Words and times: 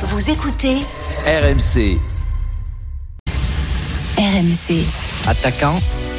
Vous 0.00 0.30
écoutez 0.30 0.76
RMC. 1.26 1.98
RMC. 4.16 4.84
Attaquant, 5.26 5.74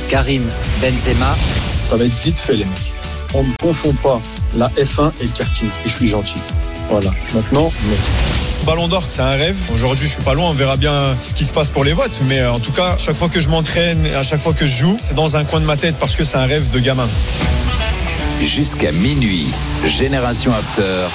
Karim 0.10 0.44
Benzema. 0.82 1.34
Ça 1.88 1.96
va 1.96 2.04
être 2.04 2.20
vite 2.22 2.38
fait, 2.38 2.56
les 2.56 2.66
mecs. 2.66 2.92
On 3.34 3.44
ne 3.44 3.54
confond 3.62 3.94
pas 3.94 4.20
la 4.58 4.68
F1 4.72 5.14
et 5.22 5.24
le 5.24 5.30
karting. 5.30 5.70
Et 5.86 5.90
je 5.90 5.94
suis 5.94 6.10
gentil. 6.10 6.36
Voilà. 6.90 7.10
Maintenant, 7.34 7.72
next. 7.90 8.12
Ballon 8.66 8.90
d'or, 8.90 9.04
c'est 9.08 9.22
un 9.22 9.38
rêve. 9.38 9.56
Aujourd'hui, 9.74 10.08
je 10.08 10.14
suis 10.14 10.24
pas 10.24 10.34
loin. 10.34 10.50
On 10.50 10.54
verra 10.54 10.76
bien 10.76 11.16
ce 11.22 11.34
qui 11.34 11.46
se 11.46 11.54
passe 11.54 11.70
pour 11.70 11.86
les 11.86 11.94
votes. 11.94 12.20
Mais 12.28 12.40
euh, 12.40 12.52
en 12.52 12.60
tout 12.60 12.74
cas, 12.74 12.98
chaque 12.98 13.16
fois 13.16 13.30
que 13.30 13.40
je 13.40 13.48
m'entraîne 13.48 14.06
et 14.06 14.14
à 14.14 14.24
chaque 14.24 14.42
fois 14.42 14.52
que 14.52 14.66
je 14.66 14.76
joue, 14.76 14.98
c'est 15.00 15.16
dans 15.16 15.38
un 15.38 15.46
coin 15.46 15.62
de 15.62 15.66
ma 15.66 15.78
tête 15.78 15.96
parce 15.98 16.18
que 16.18 16.26
c'est 16.26 16.38
un 16.38 16.48
rêve 16.48 16.70
de 16.72 16.80
gamin. 16.80 17.08
Jusqu'à 18.42 18.92
minuit, 18.92 19.48
Génération 19.86 20.52
After. 20.54 21.08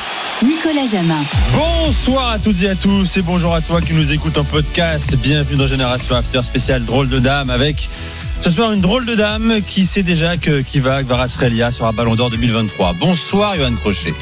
Nicolas 0.45 0.86
Jamin. 0.86 1.24
Bonsoir 1.56 2.32
à 2.32 2.38
toutes 2.38 2.61
et 2.62 2.68
à 2.68 2.74
tous 2.74 3.16
et 3.16 3.22
bonjour 3.22 3.54
à 3.54 3.62
toi 3.62 3.80
qui 3.80 3.94
nous 3.94 4.12
écoute 4.12 4.36
en 4.36 4.44
podcast. 4.44 5.16
Bienvenue 5.16 5.57
dans 5.57 5.66
Génération 5.66 6.16
After 6.16 6.43
spécial 6.43 6.85
drôle 6.85 7.08
de 7.08 7.18
dame 7.18 7.48
avec 7.48 7.89
ce 8.43 8.50
soir 8.50 8.71
une 8.72 8.82
drôle 8.82 9.07
de 9.07 9.14
dame 9.14 9.61
qui 9.66 9.86
sait 9.86 10.02
déjà 10.02 10.36
que 10.36 10.61
Kiva 10.61 11.02
Varasrelia 11.02 11.71
sera 11.71 11.93
Ballon 11.93 12.14
d'Or 12.14 12.29
2023. 12.29 12.93
Bonsoir 13.00 13.57
Johan 13.57 13.72
Crochet. 13.75 14.12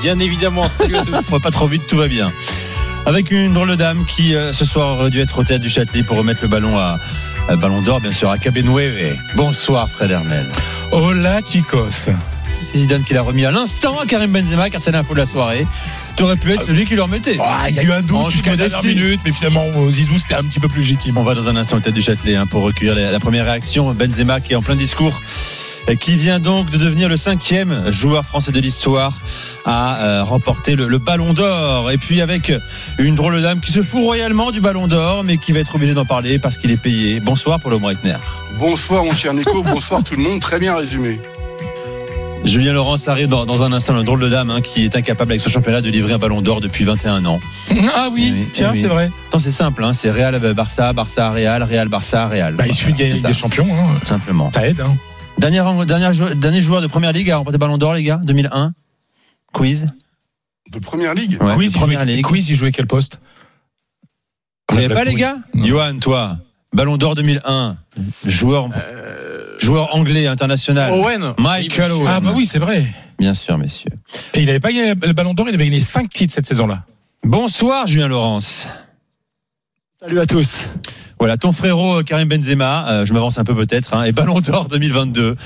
Bien 0.00 0.18
évidemment, 0.18 0.66
salut 0.66 0.96
à 0.96 1.02
tous. 1.04 1.12
On 1.28 1.32
va 1.32 1.40
pas 1.40 1.50
trop 1.50 1.66
vite, 1.66 1.86
tout 1.86 1.98
va 1.98 2.08
bien. 2.08 2.32
Avec 3.04 3.30
une 3.30 3.52
drôle 3.52 3.68
de 3.68 3.74
dame 3.74 4.06
qui 4.06 4.34
euh, 4.34 4.54
ce 4.54 4.64
soir 4.64 4.98
aurait 4.98 5.10
dû 5.10 5.20
être 5.20 5.38
au 5.38 5.44
théâtre 5.44 5.62
du 5.62 5.68
Châtelet 5.68 6.02
pour 6.02 6.16
remettre 6.16 6.40
le 6.40 6.48
ballon 6.48 6.78
à, 6.78 6.98
à 7.50 7.56
Ballon 7.56 7.82
d'Or, 7.82 8.00
bien 8.00 8.12
sûr, 8.12 8.30
à 8.30 8.38
Cabenueve. 8.38 9.14
Bonsoir 9.34 9.90
Fred 9.90 10.10
Hermel. 10.10 10.46
Hola 10.90 11.40
chicos. 11.44 12.08
C'est 12.72 12.78
Zidane 12.78 13.02
qui 13.04 13.14
l'a 13.14 13.22
remis 13.22 13.44
à 13.44 13.50
l'instant 13.50 13.98
à 14.00 14.06
Karim 14.06 14.30
Benzema 14.32 14.70
car 14.70 14.80
c'est 14.80 14.90
l'info 14.92 15.14
de 15.14 15.18
la 15.20 15.26
soirée. 15.26 15.66
Tu 16.16 16.22
aurais 16.22 16.36
pu 16.36 16.52
être 16.52 16.64
celui 16.64 16.86
qui 16.86 16.94
le 16.94 17.02
remettait. 17.02 17.36
Ah, 17.40 17.68
Il 17.68 17.76
y 17.76 17.78
a 17.80 17.82
eu 17.82 17.92
un 17.92 18.00
doute 18.02 18.30
jusqu'à 18.30 18.56
la 18.56 18.68
minute, 18.82 19.20
mais 19.24 19.32
finalement, 19.32 19.66
au 19.76 19.90
Zizou, 19.90 20.18
c'était 20.18 20.34
un 20.34 20.42
petit 20.44 20.60
peu 20.60 20.68
plus 20.68 20.80
légitime. 20.80 21.18
On 21.18 21.22
va 21.22 21.34
dans 21.34 21.48
un 21.48 21.56
instant 21.56 21.76
au 21.76 21.80
tête 21.80 21.92
du 21.94 22.00
Châtelet 22.02 22.36
hein, 22.36 22.46
pour 22.46 22.62
recueillir 22.62 22.94
la, 22.94 23.10
la 23.10 23.20
première 23.20 23.44
réaction. 23.44 23.92
Benzema 23.92 24.40
qui 24.40 24.54
est 24.54 24.56
en 24.56 24.62
plein 24.62 24.76
discours, 24.76 25.20
euh, 25.90 25.94
qui 25.94 26.16
vient 26.16 26.40
donc 26.40 26.70
de 26.70 26.78
devenir 26.78 27.10
le 27.10 27.18
cinquième 27.18 27.92
joueur 27.92 28.24
français 28.24 28.50
de 28.50 28.60
l'histoire 28.60 29.12
à 29.66 29.96
euh, 29.96 30.24
remporter 30.24 30.74
le, 30.74 30.88
le 30.88 30.96
Ballon 30.98 31.34
d'Or. 31.34 31.90
Et 31.90 31.98
puis 31.98 32.22
avec 32.22 32.50
une 32.98 33.14
drôle 33.14 33.36
de 33.36 33.40
dame 33.42 33.60
qui 33.60 33.72
se 33.72 33.82
fout 33.82 34.00
royalement 34.02 34.52
du 34.52 34.62
Ballon 34.62 34.86
d'Or, 34.88 35.22
mais 35.22 35.36
qui 35.36 35.52
va 35.52 35.60
être 35.60 35.74
obligé 35.74 35.92
d'en 35.92 36.06
parler 36.06 36.38
parce 36.38 36.56
qu'il 36.56 36.70
est 36.70 36.80
payé. 36.80 37.20
Bonsoir 37.20 37.60
Paulo 37.60 37.78
Breitner. 37.78 38.16
Bonsoir 38.58 39.04
mon 39.04 39.12
cher 39.14 39.34
Nico, 39.34 39.62
bonsoir 39.62 40.02
tout 40.02 40.14
le 40.14 40.22
monde, 40.22 40.40
très 40.40 40.58
bien 40.58 40.74
résumé. 40.74 41.20
Julien 42.46 42.72
Laurence 42.72 43.08
arrive 43.08 43.26
dans, 43.26 43.44
dans 43.44 43.64
un 43.64 43.72
instant, 43.72 43.96
une 43.98 44.04
drôle 44.04 44.20
de 44.20 44.28
dame 44.28 44.50
hein, 44.50 44.60
qui 44.60 44.84
est 44.84 44.94
incapable 44.96 45.32
avec 45.32 45.40
ce 45.40 45.48
championnat 45.48 45.80
de 45.80 45.90
livrer 45.90 46.12
un 46.14 46.18
Ballon 46.18 46.40
d'Or 46.40 46.60
depuis 46.60 46.84
21 46.84 47.24
ans. 47.26 47.40
Ah 47.96 48.08
oui, 48.12 48.32
Oui, 48.34 48.46
tiens, 48.52 48.70
oui. 48.72 48.80
c'est 48.82 48.86
vrai. 48.88 49.10
Attends, 49.28 49.38
c'est 49.40 49.50
simple, 49.50 49.82
hein, 49.84 49.92
c'est 49.92 50.10
Real 50.10 50.38
Barça, 50.54 50.92
Barça 50.92 51.28
Real, 51.30 51.62
Real 51.64 51.88
Barça 51.88 52.26
Real. 52.28 52.54
Bah, 52.54 52.64
il 52.66 52.72
suffit 52.74 52.92
de 52.92 52.98
gagner 52.98 53.20
des 53.20 53.32
Champions. 53.34 53.66
hein. 53.70 53.96
tout 54.00 54.06
simplement. 54.06 54.50
Ça 54.52 54.66
aide. 54.66 54.80
Hein. 54.80 54.96
Dernier, 55.38 55.62
dernier, 55.86 56.12
jou- 56.14 56.34
dernier 56.34 56.60
joueur 56.60 56.80
de 56.80 56.86
première 56.86 57.12
ligue 57.12 57.30
à 57.30 57.36
remporter 57.38 57.58
Ballon 57.58 57.78
d'Or, 57.78 57.94
les 57.94 58.02
gars, 58.04 58.20
2001. 58.24 58.72
Quiz. 59.52 59.88
De 60.72 60.78
première 60.78 61.14
ligue? 61.14 61.38
Ouais, 61.42 61.54
Quiz, 61.54 61.72
de 61.72 61.76
il 61.76 61.80
première 61.80 62.00
jouait, 62.04 62.14
ligue. 62.16 62.24
Quiz, 62.24 62.48
il 62.48 62.56
jouait 62.56 62.72
quel 62.72 62.86
poste? 62.86 63.18
Vous 64.70 64.76
n'avez 64.76 64.88
La 64.88 64.94
pas, 64.94 65.04
les 65.04 65.14
gars? 65.14 65.36
Non. 65.54 65.64
Johan, 65.64 65.98
toi, 66.00 66.38
Ballon 66.72 66.96
d'Or 66.96 67.14
2001, 67.16 67.76
joueur, 68.26 68.68
joueur 69.58 69.94
anglais 69.94 70.26
international. 70.26 70.92
Owen. 70.92 71.34
Michael 71.38 71.92
Owen. 71.92 72.08
Ah 72.08 72.20
bah 72.20 72.32
oui, 72.34 72.46
c'est 72.46 72.58
vrai. 72.58 72.86
Bien 73.18 73.34
sûr, 73.34 73.56
messieurs. 73.58 73.92
Et 74.34 74.40
il 74.40 74.46
n'avait 74.46 74.60
pas 74.60 74.72
gagné 74.72 74.94
le 74.94 75.12
Ballon 75.12 75.34
d'Or, 75.34 75.48
il 75.48 75.54
avait 75.54 75.64
gagné 75.64 75.80
5 75.80 76.10
titres 76.10 76.34
cette 76.34 76.46
saison-là. 76.46 76.84
Bonsoir, 77.24 77.86
Julien 77.86 78.08
Laurence. 78.08 78.68
Salut 79.98 80.20
à 80.20 80.26
tous. 80.26 80.68
Voilà, 81.18 81.38
ton 81.38 81.52
frérot 81.52 82.00
euh, 82.00 82.02
Karim 82.02 82.28
Benzema, 82.28 82.88
euh, 82.88 83.06
je 83.06 83.12
m'avance 83.14 83.38
un 83.38 83.44
peu 83.44 83.54
peut-être, 83.54 83.94
hein, 83.94 84.04
et 84.04 84.12
Ballon 84.12 84.40
d'Or 84.40 84.68
2022. 84.70 85.36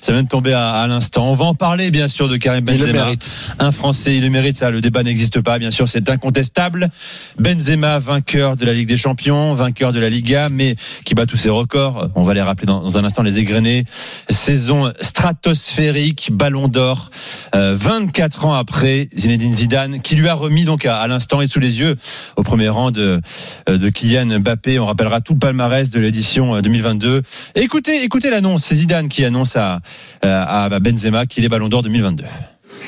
Ça 0.00 0.12
vient 0.12 0.24
de 0.24 0.28
tomber 0.28 0.52
à, 0.54 0.70
à 0.72 0.86
l'instant. 0.88 1.30
On 1.30 1.34
va 1.34 1.44
en 1.44 1.54
parler, 1.54 1.92
bien 1.92 2.08
sûr, 2.08 2.28
de 2.28 2.36
Karim 2.36 2.64
Benzema. 2.64 3.12
Un 3.60 3.70
Français, 3.70 4.16
il 4.16 4.22
le 4.22 4.30
mérite, 4.30 4.56
ça. 4.56 4.70
Le 4.70 4.80
débat 4.80 5.02
n'existe 5.04 5.40
pas, 5.40 5.58
bien 5.58 5.70
sûr, 5.70 5.88
c'est 5.88 6.10
incontestable. 6.10 6.90
Benzema, 7.38 8.00
vainqueur 8.00 8.56
de 8.56 8.64
la 8.64 8.72
Ligue 8.72 8.88
des 8.88 8.96
Champions, 8.96 9.52
vainqueur 9.54 9.92
de 9.92 10.00
la 10.00 10.08
Liga, 10.08 10.48
mais 10.48 10.74
qui 11.04 11.14
bat 11.14 11.26
tous 11.26 11.36
ses 11.36 11.50
records. 11.50 12.08
On 12.16 12.24
va 12.24 12.34
les 12.34 12.42
rappeler 12.42 12.66
dans, 12.66 12.82
dans 12.82 12.98
un 12.98 13.04
instant, 13.04 13.22
les 13.22 13.38
égrenés. 13.38 13.84
Saison 14.30 14.92
stratosphérique, 15.00 16.30
Ballon 16.32 16.66
d'Or, 16.66 17.10
euh, 17.54 17.76
24 17.78 18.46
ans 18.46 18.54
après 18.54 19.08
Zinedine 19.16 19.54
Zidane, 19.54 20.00
qui 20.00 20.16
lui 20.16 20.28
a 20.28 20.34
remis 20.34 20.64
donc 20.64 20.86
à, 20.86 20.98
à 20.98 21.06
l'instant 21.06 21.40
et 21.40 21.46
sous 21.46 21.60
les 21.60 21.78
yeux, 21.78 21.96
au 22.36 22.42
premier 22.42 22.68
rang 22.68 22.90
de, 22.90 23.20
euh, 23.68 23.78
de 23.78 23.88
Kylian 23.90 24.40
Mbappé. 24.40 24.78
On 24.78 24.86
rappellera 24.86 25.19
tout 25.20 25.34
le 25.34 25.38
palmarès 25.38 25.90
de 25.90 26.00
l'édition 26.00 26.56
euh, 26.56 26.60
2022. 26.60 27.22
Écoutez, 27.54 28.02
écoutez 28.02 28.30
l'annonce. 28.30 28.64
C'est 28.64 28.74
Zidane 28.74 29.08
qui 29.08 29.24
annonce 29.24 29.56
à, 29.56 29.80
euh, 30.24 30.44
à 30.46 30.78
Benzema 30.80 31.26
qu'il 31.26 31.44
est 31.44 31.48
Ballon 31.48 31.68
d'Or 31.68 31.82
2022. 31.82 32.24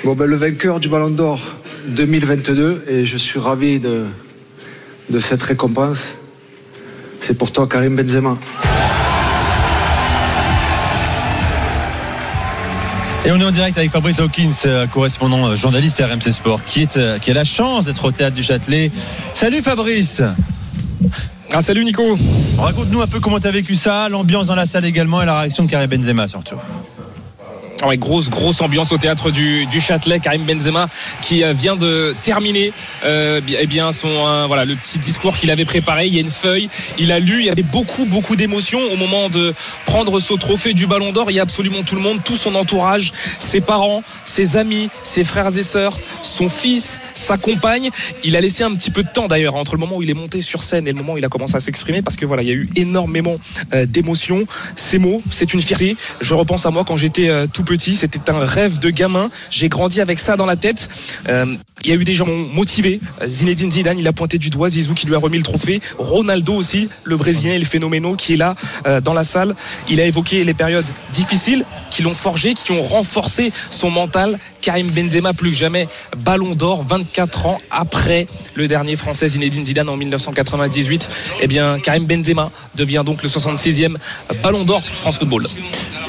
Bon, 0.05 0.15
ben, 0.15 0.27
le 0.27 0.37
vainqueur 0.37 0.81
du 0.81 0.89
Ballon 0.89 1.11
d'Or 1.11 1.41
2022, 1.89 2.85
et 2.89 3.05
je 3.05 3.17
suis 3.17 3.39
ravi 3.39 3.81
de, 3.81 4.07
de 5.11 5.21
cette 5.21 5.43
récompense. 5.43 6.17
C'est 7.21 7.39
pour 7.39 7.53
toi, 7.53 7.69
Karim 7.69 7.95
Benzema. 7.95 8.37
Et 13.25 13.31
on 13.31 13.39
est 13.39 13.45
en 13.45 13.53
direct 13.53 13.79
avec 13.79 13.93
Fabrice 13.93 14.19
Hawkins, 14.19 14.51
euh, 14.67 14.89
correspondant 14.89 15.47
euh, 15.47 15.55
journaliste 15.55 16.03
RMC 16.03 16.33
Sport, 16.33 16.61
qui, 16.67 16.83
est, 16.83 16.97
euh, 16.97 17.21
qui 17.21 17.31
a 17.31 17.35
la 17.35 17.45
chance 17.45 17.85
d'être 17.85 18.05
au 18.05 18.11
théâtre 18.11 18.35
du 18.35 18.43
Châtelet. 18.43 18.91
Salut 19.33 19.63
Fabrice 19.63 20.23
Ah, 21.55 21.61
salut 21.61 21.85
Nico. 21.85 22.17
Raconte-nous 22.59 23.03
un 23.03 23.07
peu 23.07 23.21
comment 23.21 23.39
tu 23.39 23.51
vécu 23.51 23.75
ça, 23.77 24.09
l'ambiance 24.09 24.47
dans 24.47 24.55
la 24.55 24.65
salle 24.65 24.87
également 24.87 25.21
et 25.21 25.27
la 25.27 25.41
réaction 25.41 25.65
de 25.65 25.71
Karim 25.71 25.91
Benzema 25.91 26.27
surtout. 26.27 26.57
Ah 27.85 27.89
Ouais, 27.89 27.97
grosse 27.97 28.31
grosse 28.31 28.61
ambiance 28.61 28.93
au 28.93 28.99
théâtre 28.99 29.33
du, 29.33 29.67
du 29.67 29.81
Châtelet. 29.81 30.21
Karim 30.21 30.45
Benzema 30.45 30.89
qui 31.21 31.43
euh, 31.43 31.53
vient 31.53 31.75
de 31.75 32.15
terminer 32.23 32.73
euh, 33.05 33.41
eh 33.59 33.67
bien 33.67 33.91
son 33.91 34.09
euh, 34.09 34.45
voilà 34.47 34.65
le 34.65 34.77
petit 34.77 34.99
discours 34.99 35.37
qu'il 35.37 35.51
avait 35.51 35.65
préparé. 35.65 36.07
Il 36.07 36.15
y 36.15 36.19
a 36.19 36.21
une 36.21 36.31
feuille, 36.31 36.69
il 37.01 37.11
a 37.11 37.19
lu. 37.19 37.41
Il 37.41 37.47
y 37.47 37.51
avait 37.51 37.65
beaucoup 37.65 38.05
beaucoup 38.05 38.37
d'émotions 38.37 38.79
au 38.93 38.97
moment 38.97 39.29
de 39.31 39.53
prendre 39.85 40.21
ce 40.21 40.33
trophée 40.35 40.75
du 40.75 40.87
Ballon 40.87 41.11
d'Or. 41.11 41.33
Il 41.33 41.35
y 41.35 41.41
a 41.41 41.43
absolument 41.43 41.83
tout 41.83 41.97
le 41.97 42.03
monde, 42.03 42.21
tout 42.25 42.37
son 42.37 42.55
entourage, 42.55 43.13
ses 43.41 43.61
parents, 43.61 44.05
ses 44.25 44.57
amis, 44.57 44.89
ses 45.03 45.25
frères 45.25 45.57
et 45.59 45.65
sœurs, 45.65 45.99
son 46.23 46.49
fils, 46.49 47.01
sa 47.17 47.37
compagne. 47.37 47.91
Il 48.23 48.37
a 48.37 48.41
laissé 48.41 48.63
un 48.63 48.73
petit 48.77 48.93
peu 48.93 49.03
de 49.03 49.09
temps 49.09 49.27
d'ailleurs 49.27 49.57
entre 49.57 49.73
le 49.73 49.81
moment 49.81 49.97
où 49.97 50.03
il 50.05 50.11
est 50.11 50.15
monté 50.15 50.41
sur 50.41 50.63
scène 50.63 50.87
et 50.87 50.93
le 50.93 50.99
moment 50.99 51.15
où 51.15 51.19
il 51.19 51.25
a 51.25 51.29
commencé 51.29 51.57
à 51.57 51.61
s'exprimer 51.61 52.01
parce 52.01 52.17
que 52.17 52.27
voilà 52.27 52.43
il 52.43 52.49
y 52.49 52.53
a 52.53 52.55
eu 52.55 52.69
énormément 52.77 53.39
euh, 53.75 53.87
d'émotions. 53.87 54.47
Ces 54.77 55.01
mots, 55.01 55.21
c'est 55.31 55.53
une 55.53 55.63
fierté. 55.63 55.97
Je 56.21 56.35
repense 56.35 56.65
à 56.65 56.71
moi 56.71 56.85
quand 56.85 56.97
j'étais 56.97 57.29
tout 57.49 57.65
petit. 57.65 57.72
C'était 57.81 58.31
un 58.31 58.39
rêve 58.39 58.79
de 58.79 58.91
gamin. 58.91 59.31
J'ai 59.51 59.69
grandi 59.69 60.01
avec 60.01 60.19
ça 60.19 60.37
dans 60.37 60.47
la 60.47 60.57
tête. 60.57 60.89
Euh, 61.29 61.57
il 61.85 61.91
y 61.91 61.93
a 61.93 61.97
eu 61.97 62.05
des 62.05 62.15
gens 62.15 62.27
motivés. 62.27 63.01
Zinedine 63.25 63.71
Zidane, 63.71 63.99
il 63.99 64.07
a 64.07 64.13
pointé 64.13 64.39
du 64.39 64.51
doigt 64.51 64.71
Zizou 64.71 64.95
qui 64.95 65.07
lui 65.07 65.15
a 65.15 65.19
remis 65.19 65.39
le 65.39 65.43
trophée. 65.43 65.81
Ronaldo 65.99 66.55
aussi, 66.55 66.89
le 67.05 67.17
Brésilien 67.17 67.55
et 67.55 67.59
le 67.59 67.65
phénoménal 67.65 68.17
qui 68.17 68.35
est 68.35 68.37
là 68.37 68.55
euh, 68.87 69.01
dans 69.01 69.15
la 69.15 69.25
salle. 69.25 69.55
Il 69.89 70.01
a 70.01 70.05
évoqué 70.05 70.45
les 70.45 70.55
périodes 70.55 70.85
difficiles 71.13 71.65
qui 71.91 72.03
l'ont 72.03 72.15
forgé, 72.15 72.55
qui 72.55 72.73
ont 72.73 72.83
renforcé 72.83 73.53
son 73.71 73.91
mental. 73.91 74.39
Karim 74.61 74.89
Benzema 74.91 75.33
plus 75.33 75.51
que 75.51 75.57
jamais 75.57 75.89
Ballon 76.19 76.55
d'Or 76.55 76.85
24 76.89 77.47
ans 77.47 77.59
après 77.71 78.29
le 78.55 78.69
dernier 78.69 78.97
Français 78.97 79.31
Zinedine 79.31 79.67
Zidane 79.67 79.89
en 79.89 79.97
1998. 79.97 81.09
Eh 81.41 81.47
bien, 81.47 81.81
Karim 81.81 82.05
Benzema 82.05 82.51
devient 82.75 83.03
donc 83.05 83.23
le 83.23 83.29
66e 83.29 83.97
Ballon 84.43 84.65
d'Or 84.65 84.83
France 84.83 85.19
Football. 85.19 85.49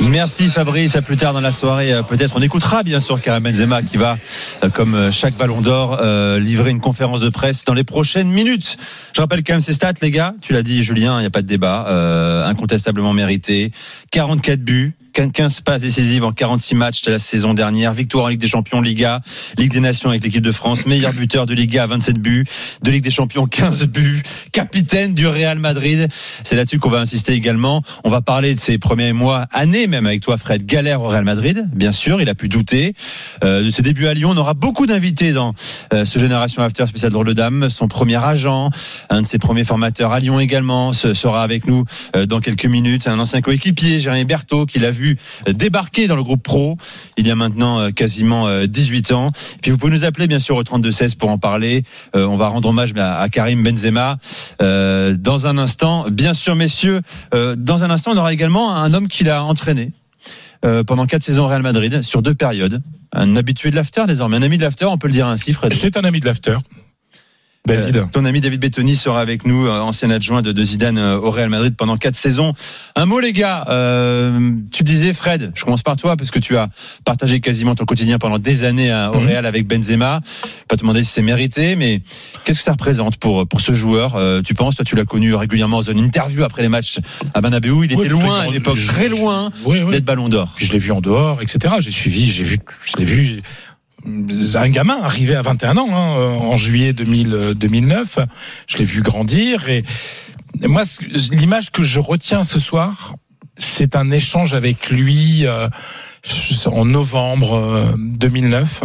Merci 0.02 0.50
Fabrice, 0.50 0.96
à 0.96 1.02
plus 1.02 1.18
tard 1.18 1.34
dans 1.34 1.42
la 1.42 1.52
soirée. 1.52 1.94
euh, 1.94 2.04
Peut-être 2.04 2.36
on 2.36 2.42
écoutera 2.42 2.84
bien 2.84 3.00
sûr 3.00 3.22
Karim 3.22 3.44
Benzema 3.44 3.81
qui 3.81 3.98
va, 3.98 4.18
euh, 4.64 4.70
comme 4.70 4.96
euh, 4.96 5.12
chaque 5.12 5.36
Ballon 5.38 5.62
d'Or, 5.62 6.02
livrer 6.40 6.72
une 6.72 6.80
conférence 6.80 7.22
de 7.22 7.30
presse 7.30 7.66
dans 7.66 7.74
les 7.74 7.84
prochaines 7.84 8.30
minutes. 8.30 8.78
Je 9.16 9.22
rappelle 9.22 9.44
quand 9.44 9.53
même 9.53 9.62
ces 9.62 9.73
stats, 9.73 9.94
les 10.02 10.12
gars. 10.12 10.34
Tu 10.41 10.53
l'as 10.53 10.64
dit, 10.64 10.84
Julien, 10.84 11.17
il 11.17 11.22
n'y 11.22 11.28
a 11.28 11.32
pas 11.32 11.41
de 11.41 11.47
débat. 11.47 11.85
Incontestablement 12.47 13.14
mérité. 13.14 13.72
44 14.12 14.59
buts. 14.62 14.94
15 15.14 15.62
passes 15.62 15.82
décisives 15.84 16.26
en 16.26 16.32
46 16.32 16.76
matchs 16.76 17.02
de 17.04 17.12
la 17.12 17.20
saison 17.20 17.54
dernière, 17.54 17.94
victoire 17.94 18.26
en 18.26 18.28
Ligue 18.30 18.40
des 18.40 18.48
Champions, 18.48 18.82
Liga, 18.82 19.22
Ligue 19.58 19.72
des 19.72 19.80
Nations 19.80 20.10
avec 20.10 20.24
l'équipe 20.24 20.42
de 20.42 20.52
France, 20.52 20.86
meilleur 20.86 21.14
buteur 21.14 21.46
de 21.46 21.54
Liga 21.54 21.84
à 21.84 21.88
27 21.88 22.18
buts, 22.18 22.46
de 22.82 22.92
Ligue 22.92 23.04
des 23.04 23.12
Champions 23.12 23.46
15 23.46 23.86
buts, 23.88 24.24
capitaine 24.52 25.14
du 25.14 25.28
Real 25.28 25.60
Madrid. 25.60 26.08
C'est 26.44 26.56
là-dessus 26.56 26.80
qu'on 26.80 26.90
va 26.90 27.00
insister 27.00 27.34
également. 27.34 27.84
On 28.04 28.10
va 28.10 28.22
parler 28.22 28.56
de 28.56 28.60
ses 28.60 28.80
premiers 28.80 29.14
mois, 29.14 29.46
années 29.52 29.88
même 29.88 30.08
avec 30.08 30.22
toi 30.22 30.38
Fred, 30.38 30.66
galère 30.66 31.02
au 31.02 31.10
Real 31.10 31.26
Madrid, 31.26 31.66
bien 31.74 31.92
sûr, 31.92 32.20
il 32.20 32.30
a 32.30 32.36
pu 32.36 32.50
douter. 32.50 32.96
Euh, 33.44 33.64
de 33.64 33.70
ses 33.70 33.84
débuts 33.84 34.08
à 34.08 34.14
Lyon, 34.14 34.32
on 34.32 34.38
aura 34.38 34.56
beaucoup 34.56 34.88
d'invités 34.88 35.32
dans 35.32 35.54
euh, 35.94 36.06
ce 36.06 36.18
Génération 36.18 36.64
After 36.64 36.88
spécial 36.88 37.12
drôle 37.12 37.28
de 37.28 37.34
dame. 37.34 37.70
Son 37.70 37.88
premier 37.88 38.24
agent, 38.24 38.72
un 39.10 39.22
de 39.22 39.28
ses 39.28 39.38
premiers 39.38 39.64
formateurs 39.64 40.12
à 40.12 40.20
Lyon 40.20 40.40
également, 40.40 40.92
sera 40.94 41.44
avec 41.44 41.68
nous 41.68 41.84
euh, 42.16 42.26
dans 42.26 42.40
quelques 42.40 42.66
minutes. 42.66 43.08
Un 43.08 43.20
ancien 43.20 43.42
coéquipier, 43.42 44.00
Jérémy 44.00 44.26
Berthaud, 44.26 44.66
qui 44.66 44.80
l'a 44.80 44.92
vu 44.92 45.03
vu 45.03 45.17
débarquer 45.47 46.08
dans 46.08 46.16
le 46.16 46.23
groupe 46.23 46.41
pro 46.41 46.78
il 47.17 47.28
y 47.28 47.32
a 47.32 47.35
maintenant 47.35 47.79
euh, 47.79 47.91
quasiment 47.91 48.47
euh, 48.47 48.66
18 48.66 49.11
ans. 49.11 49.28
Puis 49.61 49.72
vous 49.72 49.78
pouvez 49.78 49.91
nous 49.91 50.05
appeler 50.05 50.28
bien 50.28 50.40
sûr 50.40 50.55
au 50.55 50.64
32 50.64 50.91
16 50.91 51.16
pour 51.16 51.29
en 51.29 51.38
parler. 51.38 51.84
Euh, 52.16 52.26
on 52.26 52.35
va 52.35 52.47
rendre 52.47 52.70
hommage 52.70 52.94
à, 52.97 53.28
Karim 53.29 53.64
Benzema 53.64 54.17
euh, 54.61 55.16
dans 55.17 55.47
un 55.47 55.58
instant. 55.58 56.05
Bien 56.09 56.34
sûr, 56.34 56.55
messieurs, 56.55 57.02
euh, 57.34 57.55
dans 57.58 57.84
un 57.84 57.90
instant, 57.90 58.11
on 58.14 58.17
aura 58.17 58.34
également 58.34 58.76
un 58.76 58.94
homme 58.94 59.08
qui 59.08 59.23
l'a 59.23 59.44
entraîné 59.44 59.91
euh, 60.66 60.84
pendant 60.84 61.05
quatre 61.05 61.23
saisons 61.23 61.44
au 61.44 61.47
Real 61.47 61.61
Madrid 61.61 62.02
sur 62.02 62.22
deux 62.22 62.34
périodes. 62.34 62.82
Un 63.11 63.35
habitué 63.35 63.70
de 63.70 63.76
l'after 63.76 64.05
désormais, 64.08 64.38
un 64.38 64.41
ami 64.41 64.58
de 64.58 64.64
l'after, 64.64 64.85
on 64.85 64.97
peut 64.97 65.08
le 65.08 65.14
dire 65.14 65.28
ainsi, 65.28 65.53
Fred. 65.53 65.73
C'est 65.73 65.97
un 65.97 66.03
ami 66.03 66.20
de 66.20 66.26
l'after. 66.26 66.58
David. 67.66 67.96
Euh, 67.96 68.06
ton 68.12 68.26
ami 68.26 68.42
David 68.42 68.60
Bettoni 68.60 68.98
sera 68.98 69.22
avec 69.22 69.46
nous, 69.46 69.68
euh, 69.68 69.80
ancien 69.80 70.10
adjoint 70.10 70.42
de, 70.42 70.52
de 70.52 70.64
Zidane 70.66 70.98
euh, 70.98 71.18
au 71.18 71.32
Real 71.32 71.50
Madrid 71.50 71.74
pendant 71.78 71.96
quatre 71.96 72.16
saisons. 72.18 72.54
Un 72.98 73.06
mot 73.06 73.22
les 73.22 73.32
gars, 73.32 73.66
euh, 73.70 74.52
tu 74.74 74.84
disais 74.84 75.14
Fred, 75.14 75.54
je 75.56 75.64
commence 75.64 75.82
par 75.82 75.96
toi 75.96 76.18
parce 76.18 76.30
que 76.30 76.40
tu 76.40 76.58
as 76.58 76.68
partagé 77.06 77.40
quasiment 77.40 77.74
ton 77.74 77.86
quotidien 77.86 78.20
pendant 78.20 78.38
des 78.38 78.66
années 78.66 78.92
hein, 78.92 79.12
au 79.14 79.20
Mhm. 79.22 79.28
Real 79.28 79.46
avec 79.46 79.66
Benzema. 79.66 80.20
Pas 80.68 80.76
te 80.76 80.82
demander 80.82 81.06
si 81.06 81.12
c'est 81.12 81.22
mérité, 81.22 81.78
mais 81.78 82.02
qu'est-ce 82.44 82.58
que 82.60 82.64
ça 82.66 82.74
représente 82.74 83.16
pour 83.16 83.48
pour 83.48 83.62
ce 83.62 83.72
joueur 83.72 84.16
Euh, 84.18 84.42
Tu 84.42 84.54
penses, 84.56 84.76
toi 84.76 84.84
tu 84.84 84.98
l'as 84.98 85.06
connu 85.06 85.34
régulièrement 85.34 85.78
en 85.78 85.82
zone 85.84 86.00
interview 86.00 86.44
après 86.44 86.64
les 86.64 86.70
matchs 86.70 87.00
à 87.34 87.40
Bernabeu. 87.40 87.70
Il 87.70 87.76
Oui, 87.76 87.86
était 87.94 88.10
loin 88.10 88.42
à 88.42 88.48
l'époque, 88.50 88.78
très 88.88 89.08
loin 89.08 89.52
Oui, 89.64 89.80
oui. 89.82 89.92
d'être 89.92 90.04
Ballon 90.04 90.28
d'Or. 90.28 90.54
Je 90.58 90.70
l'ai 90.74 90.80
vu 90.80 90.92
en 90.92 91.00
dehors, 91.00 91.42
etc. 91.42 91.76
J'ai 91.80 91.92
suivi, 91.92 92.28
j'ai 92.30 92.44
vu, 92.44 92.58
je 92.84 92.98
l'ai 92.98 93.06
vu. 93.06 93.42
Un 94.05 94.70
gamin 94.70 95.00
arrivé 95.02 95.35
à 95.35 95.41
21 95.41 95.78
ans 95.78 95.90
hein, 95.91 96.38
en 96.40 96.58
juillet 96.58 96.94
2000, 96.94 97.34
euh, 97.34 97.53
2009. 97.53 98.20
Je 98.67 98.78
l'ai 98.78 98.85
vu 98.85 99.02
grandir 99.02 99.70
et 99.70 99.84
moi, 100.61 100.84
l'image 101.32 101.72
que 101.72 101.84
je 101.84 102.00
retiens 102.00 102.44
ce 102.44 102.59
soir, 102.59 103.16
c'est 103.58 103.96
un 103.96 104.11
échange 104.11 104.53
avec 104.53 104.90
lui 104.90 105.46
euh, 105.46 105.67
en 106.66 106.85
novembre 106.85 107.53
euh, 107.53 107.94
2009. 107.97 108.84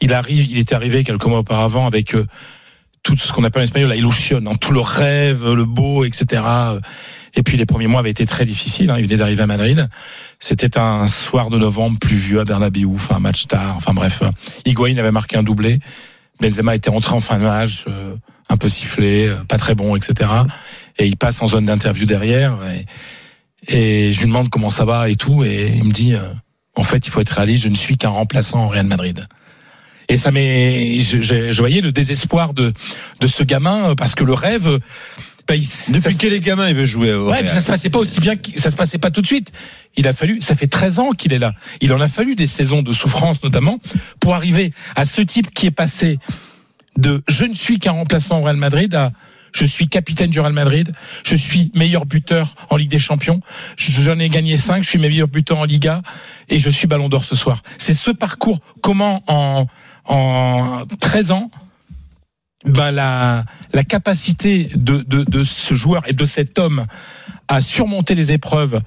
Il 0.00 0.14
arrive, 0.14 0.50
il 0.50 0.58
était 0.58 0.74
arrivé 0.74 1.04
quelques 1.04 1.24
mois 1.26 1.40
auparavant 1.40 1.86
avec 1.86 2.14
euh, 2.14 2.26
tout 3.02 3.16
ce 3.16 3.32
qu'on 3.32 3.44
appelle 3.44 3.62
en 3.62 3.64
espagnol 3.64 3.88
la 3.88 3.96
ilusion, 3.96 4.42
hein, 4.46 4.54
tout 4.60 4.72
le 4.72 4.80
rêve, 4.80 5.52
le 5.52 5.64
beau, 5.64 6.04
etc. 6.04 6.42
Et 7.34 7.42
puis 7.42 7.56
les 7.56 7.66
premiers 7.66 7.86
mois 7.86 8.00
avaient 8.00 8.10
été 8.10 8.26
très 8.26 8.44
difficiles. 8.44 8.90
Hein, 8.90 8.96
il 8.98 9.04
venait 9.04 9.16
d'arriver 9.16 9.42
à 9.42 9.46
Madrid. 9.46 9.88
C'était 10.38 10.76
un 10.78 11.06
soir 11.06 11.48
de 11.50 11.58
novembre 11.58 11.98
pluvieux 12.00 12.40
à 12.40 12.44
Bernabeu, 12.44 12.86
enfin 12.94 13.16
un 13.16 13.20
match 13.20 13.46
tard. 13.46 13.74
Enfin 13.76 13.94
bref, 13.94 14.22
Higuain 14.64 14.96
avait 14.98 15.12
marqué 15.12 15.36
un 15.36 15.42
doublé. 15.42 15.78
Benzema 16.40 16.74
était 16.74 16.90
rentré 16.90 17.14
en 17.14 17.20
fin 17.20 17.38
de 17.38 17.44
match, 17.44 17.84
euh, 17.86 18.16
un 18.48 18.56
peu 18.56 18.68
sifflé, 18.68 19.28
euh, 19.28 19.44
pas 19.44 19.58
très 19.58 19.74
bon, 19.74 19.94
etc. 19.94 20.28
Et 20.98 21.06
il 21.06 21.16
passe 21.16 21.40
en 21.42 21.46
zone 21.46 21.66
d'interview 21.66 22.06
derrière. 22.06 22.56
Et, 23.68 24.08
et 24.08 24.12
je 24.12 24.20
lui 24.20 24.26
demande 24.26 24.48
comment 24.48 24.70
ça 24.70 24.84
va 24.84 25.08
et 25.10 25.16
tout. 25.16 25.44
Et 25.44 25.70
il 25.76 25.84
me 25.84 25.92
dit, 25.92 26.14
euh, 26.14 26.20
en 26.76 26.82
fait, 26.82 27.06
il 27.06 27.10
faut 27.10 27.20
être 27.20 27.30
réaliste. 27.30 27.64
Je 27.64 27.68
ne 27.68 27.76
suis 27.76 27.96
qu'un 27.98 28.08
remplaçant 28.08 28.64
au 28.66 28.68
Real 28.68 28.86
Madrid. 28.86 29.26
Et 30.08 30.16
ça 30.16 30.30
m'est, 30.32 31.00
je, 31.00 31.20
je- 31.22 31.52
je 31.52 31.58
voyais 31.60 31.80
le 31.82 31.92
désespoir 31.92 32.52
de 32.54 32.72
de 33.20 33.26
ce 33.28 33.44
gamin 33.44 33.90
euh, 33.90 33.94
parce 33.94 34.14
que 34.16 34.24
le 34.24 34.32
rêve. 34.34 34.80
Bah, 35.48 35.54
il- 35.56 35.92
Depuis 35.92 36.16
quel 36.16 36.30
les 36.32 36.40
gamins 36.40 36.68
il 36.68 36.74
veut 36.74 36.84
jouer 36.84 37.12
au 37.12 37.26
Ouais, 37.26 37.32
Real 37.34 37.44
puis 37.44 37.54
ça 37.54 37.60
se 37.60 37.66
passait 37.66 37.90
pas 37.90 37.98
aussi 37.98 38.20
bien, 38.20 38.36
que- 38.36 38.58
ça 38.58 38.70
se 38.70 38.76
passait 38.76 38.98
pas 38.98 39.10
tout 39.10 39.20
de 39.22 39.26
suite. 39.26 39.52
Il 39.96 40.06
a 40.06 40.12
fallu, 40.12 40.40
ça 40.40 40.54
fait 40.54 40.66
13 40.68 40.98
ans 40.98 41.10
qu'il 41.10 41.32
est 41.32 41.38
là. 41.38 41.52
Il 41.80 41.92
en 41.92 42.00
a 42.00 42.08
fallu 42.08 42.34
des 42.34 42.46
saisons 42.46 42.82
de 42.82 42.92
souffrance 42.92 43.42
notamment 43.42 43.78
pour 44.20 44.34
arriver 44.34 44.72
à 44.96 45.04
ce 45.04 45.20
type 45.20 45.52
qui 45.52 45.66
est 45.66 45.70
passé 45.72 46.18
de 46.96 47.22
je 47.28 47.44
ne 47.44 47.54
suis 47.54 47.78
qu'un 47.78 47.92
remplaçant 47.92 48.40
au 48.40 48.42
Real 48.42 48.56
Madrid 48.56 48.94
à 48.94 49.12
je 49.52 49.64
suis 49.64 49.88
capitaine 49.88 50.30
du 50.30 50.38
Real 50.38 50.52
Madrid, 50.52 50.92
je 51.24 51.34
suis 51.34 51.72
meilleur 51.74 52.06
buteur 52.06 52.54
en 52.68 52.76
Ligue 52.76 52.90
des 52.90 53.00
Champions, 53.00 53.40
j'en 53.76 54.16
ai 54.20 54.28
gagné 54.28 54.56
5, 54.56 54.84
je 54.84 54.88
suis 54.88 54.98
meilleur 55.00 55.26
buteur 55.26 55.58
en 55.58 55.64
Liga 55.64 56.02
et 56.48 56.60
je 56.60 56.70
suis 56.70 56.86
Ballon 56.86 57.08
d'Or 57.08 57.24
ce 57.24 57.34
soir. 57.34 57.62
C'est 57.76 57.94
ce 57.94 58.12
parcours 58.12 58.60
comment 58.80 59.24
en 59.26 59.66
en 60.04 60.82
13 61.00 61.32
ans 61.32 61.50
ben 62.64 62.90
la, 62.90 63.44
la 63.72 63.84
capacité 63.84 64.70
de, 64.74 64.98
de, 65.06 65.24
de 65.24 65.42
ce 65.44 65.74
joueur 65.74 66.02
et 66.06 66.12
de 66.12 66.24
cet 66.24 66.58
homme 66.58 66.86
à 67.48 67.60
surmonter 67.60 68.14
les 68.14 68.32
épreuves 68.32 68.80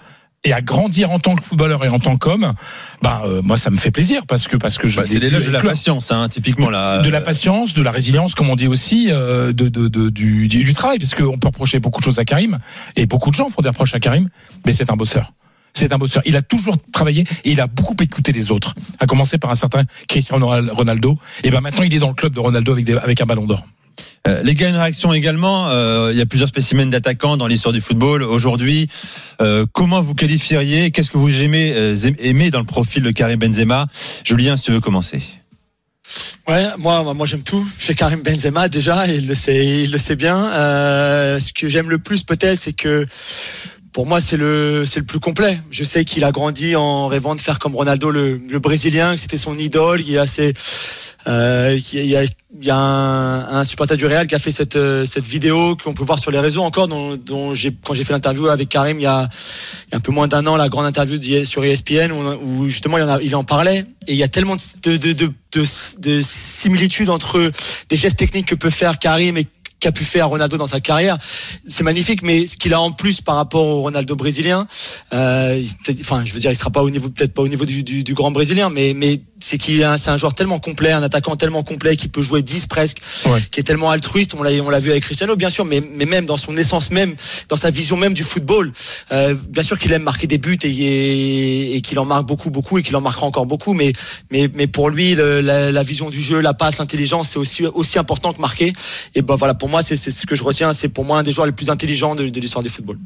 et 0.46 0.52
à 0.52 0.62
grandir 0.62 1.10
en 1.10 1.20
tant 1.20 1.36
que 1.36 1.44
footballeur 1.44 1.86
et 1.86 1.88
en 1.90 2.00
tant 2.00 2.18
qu'homme, 2.18 2.54
ben 3.02 3.22
euh, 3.26 3.42
moi 3.42 3.56
ça 3.56 3.70
me 3.70 3.78
fait 3.78 3.92
plaisir 3.92 4.26
parce 4.28 4.48
que 4.50 4.58
parce 4.58 4.78
que 4.78 4.90
je 4.90 5.00
Bah, 5.00 5.08
c'est 5.08 5.20
l'éloge 5.20 5.48
de 5.48 5.52
la 5.52 5.62
patience, 5.62 6.12
hein, 6.12 6.28
typiquement 6.30 6.70
là. 6.70 7.02
de 7.02 7.10
la 7.10 7.22
patience, 7.22 7.74
de 7.74 7.82
la 7.82 7.92
résilience, 7.92 8.36
comme 8.36 8.50
on 8.50 8.58
dit 8.58 8.68
aussi, 8.68 9.08
euh, 9.10 9.54
de, 9.54 9.70
de, 9.70 9.88
de- 9.88 10.10
du, 10.10 10.48
du, 10.50 10.64
du 10.66 10.74
travail, 10.74 11.00
parce 11.00 11.16
qu'on 11.16 11.38
peut 11.38 11.48
reprocher 11.48 11.80
beaucoup 11.80 12.02
de 12.02 12.06
choses 12.06 12.20
à 12.20 12.26
Karim, 12.26 12.60
et 12.98 13.06
beaucoup 13.06 13.30
de 13.30 13.36
gens 13.36 13.48
font 13.50 13.62
des 13.62 13.70
reproches 13.70 13.96
à 13.96 14.02
Karim, 14.02 14.28
mais 14.66 14.74
c'est 14.74 14.92
un 14.92 14.98
bosseur. 14.98 15.32
C'est 15.74 15.92
un 15.92 15.98
bosseur. 15.98 16.22
Il 16.26 16.36
a 16.36 16.42
toujours 16.42 16.78
travaillé 16.92 17.26
et 17.44 17.52
il 17.52 17.60
a 17.60 17.68
beaucoup 17.68 17.96
écouté 18.02 18.32
les 18.32 18.52
autres. 18.52 18.76
À 19.00 19.06
commencer 19.08 19.38
par 19.38 19.50
un 19.50 19.56
certain 19.56 19.84
Cristiano 20.08 20.48
Ronaldo. 20.48 21.18
Et 21.44 21.50
ben 21.50 21.62
maintenant, 21.62 21.84
il 21.84 21.94
est 21.94 22.00
dans 22.00 22.10
le 22.10 22.14
club 22.14 22.34
de 22.34 22.40
Ronaldo 22.40 22.72
avec, 22.72 22.86
des, 22.86 22.96
avec 22.96 23.22
un 23.22 23.26
ballon 23.26 23.46
d'or. 23.46 23.66
Euh, 24.28 24.42
les 24.44 24.56
gars, 24.56 24.70
une 24.70 24.78
réaction 24.78 25.12
également. 25.12 25.70
Euh, 25.70 26.12
il 26.14 26.18
y 26.18 26.22
a 26.22 26.26
plusieurs 26.26 26.50
spécimens 26.50 26.86
d'attaquants 26.86 27.38
dans 27.38 27.48
l'histoire 27.48 27.74
du 27.74 27.82
football 27.82 28.24
aujourd'hui. 28.24 28.88
Euh, 29.42 29.66
comment 29.72 30.02
vous 30.02 30.16
qualifieriez 30.16 30.92
Qu'est-ce 30.92 31.12
que 31.12 31.18
vous 31.18 31.44
aimez, 31.44 31.74
euh, 31.74 31.96
aimez 32.20 32.50
dans 32.50 32.60
le 32.60 32.66
profil 32.66 33.04
de 33.04 33.12
Karim 33.12 33.40
Benzema? 33.40 33.88
Julien, 34.24 34.56
si 34.56 34.64
tu 34.64 34.72
veux 34.72 34.80
commencer. 34.80 35.22
Ouais, 36.48 36.68
moi, 36.80 37.14
moi 37.14 37.26
j'aime 37.26 37.44
tout 37.44 37.66
chez 37.80 37.96
Karim 37.96 38.22
Benzema 38.22 38.68
déjà, 38.68 39.08
il 39.08 39.26
le 39.26 39.36
sait, 39.36 39.84
il 39.84 39.92
le 39.92 39.98
sait 39.98 40.18
bien. 40.18 40.36
Euh, 40.36 41.40
ce 41.40 41.54
que 41.54 41.70
j'aime 41.70 41.90
le 41.90 41.98
plus 41.98 42.24
peut-être, 42.24 42.60
c'est 42.60 42.74
que 42.74 43.08
pour 43.94 44.08
moi 44.08 44.20
c'est 44.20 44.38
le 44.38 44.86
c'est 44.86 45.00
le 45.00 45.06
plus 45.06 45.20
complet. 45.20 45.60
Je 45.72 45.84
sais 45.84 46.04
qu'il 46.04 46.24
a 46.24 46.32
grandi 46.32 46.76
en 46.76 47.08
rêvant 47.08 47.36
de 47.36 47.42
faire 47.42 47.60
comme 47.60 47.76
Ronaldo 47.76 48.10
le, 48.10 48.38
le 48.38 48.60
brésilien, 48.60 49.16
que 49.16 49.22
c'était 49.22 49.38
son 49.38 49.58
idole. 49.58 50.02
Il 50.02 50.12
y 50.12 50.18
a 50.18 50.24
assez, 50.24 50.54
euh, 51.28 51.80
il 51.94 52.06
y 52.06 52.16
a, 52.18 52.24
il 52.24 52.66
y 52.66 52.72
a 52.72 52.76
un, 52.76 53.60
un 53.60 53.66
supporter 53.66 53.96
du 53.96 54.06
Real 54.08 54.26
qui 54.28 54.36
a 54.36 54.40
fait 54.40 54.52
cette 54.52 54.76
euh, 54.76 55.06
cette 55.06 55.26
vidéo 55.26 55.78
qu'on 55.82 55.94
peut 55.94 56.04
voir 56.04 56.20
sur 56.20 56.32
les 56.32 56.40
réseaux 56.40 56.64
encore, 56.64 56.88
dont, 56.88 57.16
dont 57.16 57.54
j'ai 57.54 57.72
quand 57.84 57.94
j'ai 57.94 58.04
fait 58.04 58.14
l'interview 58.14 58.48
avec 58.48 58.68
Karim 58.68 59.00
il 59.00 59.04
y 59.04 59.06
a, 59.06 59.30
il 59.88 59.92
y 59.92 59.94
a 59.94 59.98
un 59.98 60.02
peu 60.02 60.12
moins 60.12 60.28
d'un 60.28 60.46
an, 60.48 60.58
la 60.58 60.70
grande 60.70 60.86
interview 60.86 61.20
sur 61.46 61.64
ESPN 61.64 62.12
où, 62.12 62.68
justement 62.68 62.98
il 62.98 63.04
en, 63.04 63.10
a, 63.10 63.22
il 63.22 63.36
en 63.36 63.44
parlait 63.44 63.86
et 64.08 64.14
il 64.14 64.18
y 64.18 64.24
a 64.24 64.28
tellement 64.28 64.56
de, 64.56 64.98
de, 64.98 65.14
de, 65.14 65.32
de 65.54 66.22
similitudes 66.24 67.10
entre 67.10 67.52
des 67.90 67.98
gestes 67.98 68.18
techniques 68.18 68.48
que 68.48 68.56
peut 68.56 68.72
faire 68.72 68.98
Karim 68.98 69.38
et 69.38 69.48
qu'a 69.84 69.92
pu 69.92 70.04
faire 70.04 70.30
Ronaldo 70.30 70.58
dans 70.58 70.68
sa 70.68 70.80
carrière, 70.80 71.18
c'est 71.68 71.84
magnifique. 71.84 72.22
Mais 72.24 72.48
ce 72.48 72.58
qu'il 72.58 72.74
a 72.74 72.80
en 72.82 72.92
plus 72.92 73.22
par 73.22 73.36
rapport 73.36 73.66
au 73.66 73.82
Ronaldo 73.82 74.16
brésilien, 74.16 74.66
euh, 75.14 75.62
enfin, 76.02 76.24
je 76.26 76.34
veux 76.34 76.40
dire, 76.40 76.52
il 76.52 76.56
sera 76.56 76.70
pas 76.70 76.82
au 76.84 76.90
niveau, 76.90 77.10
peut-être 77.10 77.34
pas 77.34 77.42
au 77.42 77.48
niveau 77.48 77.66
du, 77.66 77.84
du, 77.84 78.04
du 78.04 78.14
grand 78.14 78.32
brésilien, 78.32 78.70
mais 78.70 78.94
mais 78.96 79.20
c'est 79.40 79.58
qu'il 79.58 79.80
c'est 79.98 80.10
un 80.10 80.16
joueur 80.18 80.34
tellement 80.34 80.60
complet, 80.60 80.92
un 80.94 81.04
attaquant 81.04 81.36
tellement 81.36 81.64
complet 81.64 81.98
qui 81.98 82.08
peut 82.08 82.22
jouer 82.24 82.42
10 82.42 82.68
presque, 82.68 83.00
Ouais. 83.26 83.40
qui 83.52 83.60
est 83.60 83.64
tellement 83.64 83.92
altruiste. 83.92 84.36
On 84.40 84.44
l'a 84.44 84.52
on 84.64 84.70
l'a 84.70 84.80
vu 84.80 84.92
avec 84.92 85.04
Cristiano, 85.04 85.36
bien 85.36 85.50
sûr, 85.50 85.66
mais 85.66 85.82
mais 85.82 86.06
même 86.06 86.26
dans 86.26 86.38
son 86.38 86.56
essence 86.56 86.90
même, 86.92 87.14
dans 87.50 87.58
sa 87.58 87.70
vision 87.70 87.98
même 87.98 88.14
du 88.14 88.24
football, 88.24 88.72
euh, 89.12 89.36
bien 89.50 89.64
sûr 89.64 89.78
qu'il 89.78 89.92
aime 89.92 90.04
marquer 90.04 90.28
des 90.28 90.38
buts 90.38 90.58
et, 90.64 90.70
et, 90.70 91.76
et 91.76 91.82
qu'il 91.82 92.00
en 92.00 92.06
marque 92.06 92.26
beaucoup 92.26 92.50
beaucoup 92.52 92.78
et 92.78 92.84
qu'il 92.84 92.96
en 92.96 93.02
marquera 93.02 93.26
encore 93.26 93.46
beaucoup. 93.46 93.74
Mais 93.74 93.92
mais 94.32 94.50
mais 94.54 94.68
pour 94.68 94.90
lui, 94.90 95.14
le- 95.16 95.42
la, 95.42 95.72
la 95.74 95.84
vision 95.84 96.10
du 96.10 96.22
jeu, 96.22 96.40
la 96.40 96.54
passe, 96.54 96.78
l'intelligence, 96.80 97.30
c'est 97.32 97.40
aussi 97.40 97.66
aussi 97.66 98.00
important 98.00 98.32
que 98.34 98.40
marquer. 98.40 98.72
Et 99.16 99.22
ben 99.22 99.36
voilà, 99.36 99.54
pour 99.54 99.68
moi, 99.70 99.73
c'est 99.82 99.98
c'est 99.98 100.12
ce 100.12 100.26
que 100.26 100.36
je 100.36 100.44
retiens. 100.44 100.74
C'est 100.74 100.90
pour 100.90 101.06
moi 101.06 101.20
un 101.20 101.24
des 101.24 101.32
joueurs 101.32 101.48
les 101.48 101.52
plus 101.52 101.70
intelligents 101.70 102.16
de, 102.16 102.28
de 102.28 102.40
l'histoire 102.40 102.64
du 102.64 102.70
football. 102.70 102.98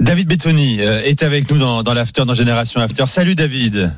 David 0.00 0.28
Bettoni 0.28 0.80
euh, 0.80 1.02
est 1.02 1.22
avec 1.22 1.50
nous 1.50 1.58
dans, 1.58 1.82
dans 1.82 1.92
l'after, 1.92 2.24
dans 2.24 2.34
Génération 2.34 2.80
After. 2.80 3.06
Salut 3.06 3.34
David. 3.34 3.92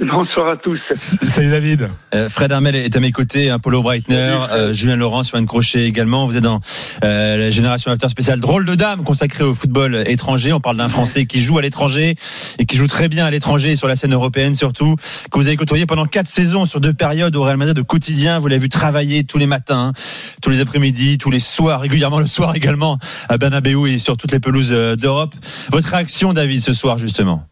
Bonsoir 0.00 0.48
à 0.48 0.56
tous. 0.56 0.78
Salut 0.94 1.50
David. 1.50 1.88
Euh, 2.14 2.28
Fred 2.28 2.52
Armel 2.52 2.76
est 2.76 2.96
à 2.96 3.00
mes 3.00 3.10
côtés, 3.10 3.50
un 3.50 3.58
Paulo 3.58 3.82
Breitner, 3.82 4.38
euh, 4.52 4.72
Julien 4.72 4.94
Laurent, 4.94 5.24
Swan 5.24 5.44
Crochet 5.44 5.86
également. 5.86 6.24
Vous 6.24 6.36
êtes 6.36 6.44
dans 6.44 6.60
euh, 7.02 7.36
la 7.36 7.50
Génération 7.50 7.90
After 7.90 8.08
spéciale 8.08 8.38
Drôle 8.38 8.64
de 8.64 8.76
dame 8.76 9.02
consacrée 9.02 9.42
au 9.42 9.56
football 9.56 10.04
étranger. 10.06 10.52
On 10.52 10.60
parle 10.60 10.76
d'un 10.76 10.86
Français 10.86 11.26
qui 11.26 11.40
joue 11.40 11.58
à 11.58 11.62
l'étranger 11.62 12.14
et 12.60 12.64
qui 12.64 12.76
joue 12.76 12.86
très 12.86 13.08
bien 13.08 13.26
à 13.26 13.32
l'étranger 13.32 13.72
et 13.72 13.76
sur 13.76 13.88
la 13.88 13.96
scène 13.96 14.14
européenne 14.14 14.54
surtout, 14.54 14.94
que 15.32 15.36
vous 15.36 15.48
avez 15.48 15.56
côtoyé 15.56 15.84
pendant 15.84 16.04
quatre 16.04 16.28
saisons 16.28 16.64
sur 16.64 16.80
deux 16.80 16.92
périodes 16.92 17.34
au 17.34 17.42
Real 17.42 17.56
Madrid 17.56 17.74
de 17.74 17.82
quotidien. 17.82 18.38
Vous 18.38 18.46
l'avez 18.46 18.60
vu 18.60 18.68
travailler 18.68 19.24
tous 19.24 19.38
les 19.38 19.48
matins, 19.48 19.92
tous 20.40 20.50
les 20.50 20.60
après-midi, 20.60 21.18
tous 21.18 21.32
les 21.32 21.40
soirs, 21.40 21.80
régulièrement 21.80 22.20
le 22.20 22.26
soir 22.26 22.54
également 22.54 22.98
à 23.28 23.36
Bernabeu 23.36 23.88
et 23.88 23.98
sur 23.98 24.16
toutes 24.16 24.30
les 24.30 24.40
pelouses 24.40 24.72
euh, 24.72 24.94
d'Europe. 24.94 25.34
Votre 25.72 25.88
réaction 25.88 26.32
David 26.32 26.60
ce 26.60 26.72
soir 26.72 26.98
justement? 26.98 27.48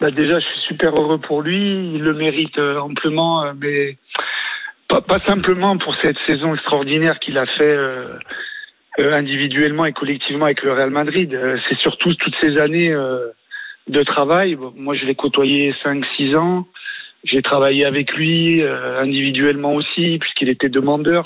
Bah 0.00 0.10
déjà, 0.10 0.38
je 0.40 0.46
suis 0.46 0.60
super 0.60 0.96
heureux 0.96 1.18
pour 1.18 1.42
lui. 1.42 1.58
Il 1.94 2.02
le 2.02 2.14
mérite 2.14 2.58
euh, 2.58 2.78
amplement, 2.78 3.44
euh, 3.44 3.52
mais 3.60 3.98
pas, 4.88 5.02
pas 5.02 5.18
simplement 5.18 5.76
pour 5.76 5.94
cette 5.96 6.16
saison 6.26 6.54
extraordinaire 6.54 7.20
qu'il 7.20 7.36
a 7.36 7.44
fait 7.44 7.76
euh, 7.76 8.18
individuellement 8.98 9.84
et 9.84 9.92
collectivement 9.92 10.46
avec 10.46 10.62
le 10.62 10.72
Real 10.72 10.88
Madrid. 10.88 11.38
C'est 11.68 11.78
surtout 11.78 12.14
toutes 12.14 12.34
ces 12.40 12.56
années 12.56 12.94
de 13.86 14.02
travail. 14.02 14.58
Moi, 14.74 14.94
je 14.94 15.04
l'ai 15.04 15.14
côtoyé 15.14 15.74
5-6 15.84 16.36
ans. 16.36 16.66
J'ai 17.24 17.40
travaillé 17.40 17.84
avec 17.84 18.12
lui 18.12 18.62
individuellement 18.62 19.74
aussi, 19.74 20.18
puisqu'il 20.18 20.48
était 20.48 20.68
demandeur. 20.68 21.22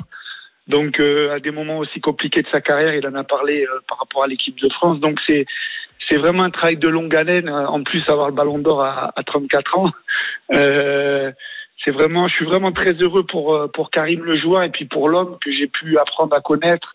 Donc, 0.68 1.00
à 1.00 1.40
des 1.40 1.50
moments 1.50 1.78
aussi 1.78 2.00
compliqués 2.00 2.42
de 2.42 2.48
sa 2.48 2.60
carrière, 2.60 2.94
il 2.94 3.06
en 3.08 3.14
a 3.14 3.24
parlé 3.24 3.66
par 3.88 3.98
rapport 3.98 4.24
à 4.24 4.26
l'équipe 4.28 4.60
de 4.60 4.68
France. 4.68 5.00
Donc, 5.00 5.18
c'est 5.26 5.46
c'est 6.08 6.16
vraiment 6.16 6.42
un 6.42 6.50
travail 6.50 6.76
de 6.76 6.88
longue 6.88 7.14
haleine. 7.14 7.48
En 7.48 7.82
plus, 7.82 8.02
avoir 8.08 8.28
le 8.28 8.34
Ballon 8.34 8.58
d'Or 8.58 8.82
à, 8.82 9.12
à 9.16 9.22
34 9.22 9.78
ans, 9.78 9.90
euh, 10.52 11.32
c'est 11.84 11.90
vraiment, 11.90 12.28
je 12.28 12.34
suis 12.34 12.44
vraiment 12.44 12.72
très 12.72 12.92
heureux 12.92 13.24
pour 13.24 13.54
euh, 13.54 13.68
pour 13.68 13.90
Karim 13.90 14.24
le 14.24 14.36
joueur 14.36 14.62
et 14.62 14.70
puis 14.70 14.86
pour 14.86 15.08
l'homme 15.08 15.36
que 15.44 15.52
j'ai 15.52 15.66
pu 15.66 15.98
apprendre 15.98 16.34
à 16.34 16.40
connaître. 16.40 16.94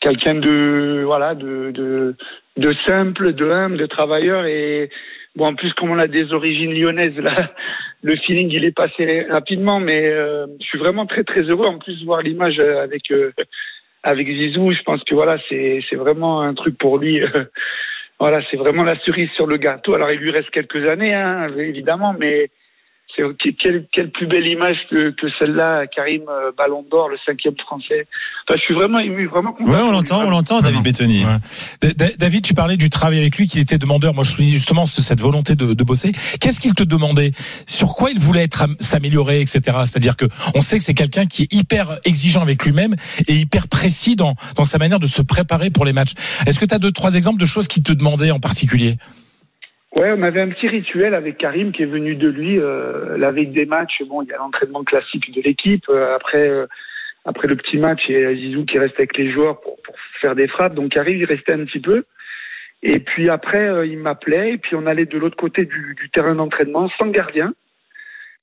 Quelqu'un 0.00 0.34
de 0.34 1.02
voilà 1.04 1.34
de, 1.34 1.70
de 1.72 2.14
de 2.56 2.72
simple, 2.86 3.32
de 3.32 3.50
humble, 3.50 3.78
de 3.78 3.86
travailleur 3.86 4.44
et 4.46 4.90
bon 5.36 5.46
en 5.46 5.54
plus 5.54 5.72
comme 5.74 5.90
on 5.90 5.98
a 5.98 6.06
des 6.06 6.32
origines 6.32 6.72
lyonnaises 6.72 7.18
là, 7.18 7.50
le 8.02 8.16
feeling 8.16 8.50
il 8.50 8.64
est 8.64 8.76
passé 8.76 9.26
rapidement 9.30 9.80
mais 9.80 10.06
euh, 10.06 10.46
je 10.60 10.66
suis 10.66 10.78
vraiment 10.78 11.06
très 11.06 11.24
très 11.24 11.42
heureux 11.42 11.66
en 11.66 11.78
plus 11.78 12.04
voir 12.04 12.20
l'image 12.22 12.58
avec 12.60 13.10
euh, 13.10 13.32
avec 14.02 14.28
Zizou, 14.28 14.70
je 14.72 14.82
pense 14.82 15.02
que 15.04 15.14
voilà 15.14 15.38
c'est 15.48 15.80
c'est 15.88 15.96
vraiment 15.96 16.42
un 16.42 16.54
truc 16.54 16.78
pour 16.78 16.98
lui. 16.98 17.22
Voilà, 18.18 18.40
c'est 18.50 18.56
vraiment 18.56 18.82
la 18.82 18.98
cerise 19.00 19.30
sur 19.32 19.46
le 19.46 19.58
gâteau. 19.58 19.94
Alors 19.94 20.10
il 20.10 20.18
lui 20.18 20.30
reste 20.30 20.50
quelques 20.50 20.86
années 20.88 21.14
hein, 21.14 21.48
évidemment 21.56 22.14
mais 22.18 22.50
quelle, 23.58 23.86
quelle 23.92 24.10
plus 24.10 24.26
belle 24.26 24.46
image 24.46 24.76
que, 24.90 25.10
que 25.10 25.26
celle-là, 25.38 25.86
Karim 25.86 26.22
euh, 26.28 26.52
Ballon 26.56 26.84
d'Or, 26.90 27.08
le 27.08 27.16
cinquième 27.24 27.56
français. 27.56 28.06
Enfin, 28.48 28.58
je 28.58 28.62
suis 28.62 28.74
vraiment 28.74 28.98
ému, 28.98 29.26
vraiment 29.26 29.52
content. 29.52 29.70
Ouais, 29.70 29.80
on 29.80 29.90
l'entend, 29.90 30.24
on 30.24 30.30
l'entend, 30.30 30.60
David 30.60 30.82
Bettoni. 30.82 31.24
Ouais. 31.24 31.92
David, 32.18 32.44
tu 32.44 32.54
parlais 32.54 32.76
du 32.76 32.90
travail 32.90 33.18
avec 33.18 33.36
lui, 33.36 33.48
qu'il 33.48 33.60
était 33.60 33.78
demandeur. 33.78 34.14
Moi, 34.14 34.24
je 34.24 34.30
souligne 34.30 34.50
justement 34.50 34.86
cette 34.86 35.20
volonté 35.20 35.56
de, 35.56 35.74
de 35.74 35.84
bosser. 35.84 36.12
Qu'est-ce 36.40 36.60
qu'il 36.60 36.74
te 36.74 36.84
demandait? 36.84 37.32
Sur 37.66 37.94
quoi 37.94 38.10
il 38.10 38.18
voulait 38.18 38.44
être 38.44 38.66
s'améliorer, 38.80 39.40
etc. 39.40 39.60
C'est-à-dire 39.84 40.16
que 40.16 40.26
on 40.54 40.62
sait 40.62 40.78
que 40.78 40.84
c'est 40.84 40.94
quelqu'un 40.94 41.26
qui 41.26 41.42
est 41.42 41.52
hyper 41.52 41.98
exigeant 42.04 42.42
avec 42.42 42.64
lui-même 42.64 42.94
et 43.26 43.34
hyper 43.34 43.68
précis 43.68 44.16
dans, 44.16 44.34
dans 44.54 44.64
sa 44.64 44.78
manière 44.78 45.00
de 45.00 45.06
se 45.06 45.22
préparer 45.22 45.70
pour 45.70 45.84
les 45.84 45.92
matchs. 45.92 46.12
Est-ce 46.46 46.58
que 46.58 46.64
tu 46.64 46.74
as 46.74 46.78
deux, 46.78 46.92
trois 46.92 47.14
exemples 47.14 47.40
de 47.40 47.46
choses 47.46 47.68
qu'il 47.68 47.82
te 47.82 47.92
demandait 47.92 48.30
en 48.30 48.40
particulier? 48.40 48.96
Ouais, 49.94 50.12
on 50.14 50.22
avait 50.22 50.40
un 50.40 50.48
petit 50.48 50.68
rituel 50.68 51.14
avec 51.14 51.38
Karim 51.38 51.72
qui 51.72 51.82
est 51.82 51.86
venu 51.86 52.16
de 52.16 52.28
lui 52.28 52.58
euh, 52.58 53.16
la 53.16 53.30
veille 53.30 53.46
des 53.46 53.66
matchs. 53.66 54.02
Bon, 54.06 54.22
il 54.22 54.28
y 54.28 54.32
a 54.32 54.38
l'entraînement 54.38 54.84
classique 54.84 55.32
de 55.32 55.40
l'équipe. 55.40 55.84
Euh, 55.88 56.14
après, 56.14 56.48
euh, 56.48 56.66
après 57.24 57.48
le 57.48 57.56
petit 57.56 57.78
match, 57.78 58.02
il 58.08 58.18
y 58.18 58.24
a 58.24 58.34
Zizou 58.34 58.66
qui 58.66 58.78
reste 58.78 58.96
avec 58.96 59.16
les 59.16 59.30
joueurs 59.30 59.60
pour, 59.60 59.80
pour 59.82 59.94
faire 60.20 60.34
des 60.34 60.48
frappes. 60.48 60.74
Donc 60.74 60.92
Karim, 60.92 61.16
il 61.16 61.24
restait 61.24 61.52
un 61.52 61.64
petit 61.64 61.80
peu. 61.80 62.04
Et 62.82 62.98
puis 62.98 63.30
après, 63.30 63.66
euh, 63.66 63.86
il 63.86 63.98
m'appelait 63.98 64.52
et 64.54 64.58
puis 64.58 64.76
on 64.76 64.86
allait 64.86 65.06
de 65.06 65.18
l'autre 65.18 65.36
côté 65.36 65.64
du, 65.64 65.94
du 65.94 66.10
terrain 66.10 66.34
d'entraînement 66.34 66.90
sans 66.98 67.06
gardien. 67.06 67.54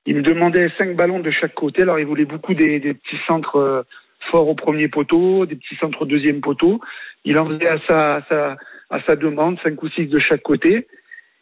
Il 0.05 0.15
me 0.15 0.21
demandait 0.21 0.69
cinq 0.77 0.95
ballons 0.95 1.19
de 1.19 1.31
chaque 1.31 1.53
côté. 1.53 1.83
Alors 1.83 1.99
il 1.99 2.05
voulait 2.05 2.25
beaucoup 2.25 2.53
des, 2.53 2.79
des 2.79 2.93
petits 2.93 3.19
centres 3.27 3.57
euh, 3.57 3.83
forts 4.31 4.49
au 4.49 4.55
premier 4.55 4.87
poteau, 4.87 5.45
des 5.45 5.55
petits 5.55 5.75
centres 5.75 6.01
au 6.01 6.05
deuxième 6.05 6.41
poteau. 6.41 6.81
Il 7.25 7.37
en 7.37 7.47
faisait 7.47 7.67
à 7.67 7.79
sa, 7.87 8.15
à 8.15 8.21
sa, 8.27 8.57
à 8.89 9.01
sa 9.03 9.15
demande, 9.15 9.59
cinq 9.61 9.81
ou 9.83 9.89
six 9.89 10.07
de 10.07 10.19
chaque 10.19 10.41
côté. 10.41 10.87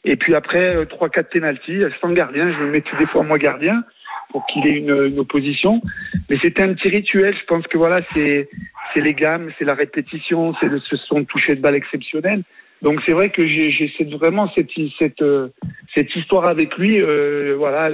Et 0.03 0.15
puis 0.15 0.35
après, 0.35 0.75
euh, 0.75 0.85
trois, 0.85 1.09
quatre 1.09 1.29
pénalties, 1.29 1.83
sans 2.01 2.11
gardien. 2.11 2.51
Je 2.51 2.63
me 2.63 2.71
mettais 2.71 2.95
des 2.97 3.05
fois 3.05 3.23
moi 3.23 3.37
gardien 3.37 3.83
pour 4.31 4.45
qu'il 4.47 4.65
ait 4.65 4.77
une, 4.77 5.07
une, 5.07 5.19
opposition. 5.19 5.81
Mais 6.29 6.37
c'était 6.41 6.63
un 6.63 6.73
petit 6.73 6.89
rituel. 6.89 7.35
Je 7.39 7.45
pense 7.45 7.67
que 7.67 7.77
voilà, 7.77 7.97
c'est 8.13 8.49
c'est 8.93 9.01
les 9.01 9.13
gammes, 9.13 9.51
c'est 9.57 9.65
la 9.65 9.73
répétition, 9.73 10.53
c'est 10.59 10.69
ce 10.79 10.95
son 10.97 11.23
toucher 11.25 11.55
de 11.55 11.61
balle 11.61 11.75
exceptionnel. 11.75 12.43
Donc 12.81 12.99
c'est 13.05 13.11
vrai 13.11 13.29
que 13.29 13.45
j'ai 13.47 13.91
vraiment 14.17 14.51
cette 14.55 14.71
cette 14.97 15.21
euh, 15.21 15.49
cette 15.93 16.15
histoire 16.15 16.45
avec 16.45 16.77
lui. 16.77 16.99
Euh, 17.01 17.55
voilà, 17.57 17.91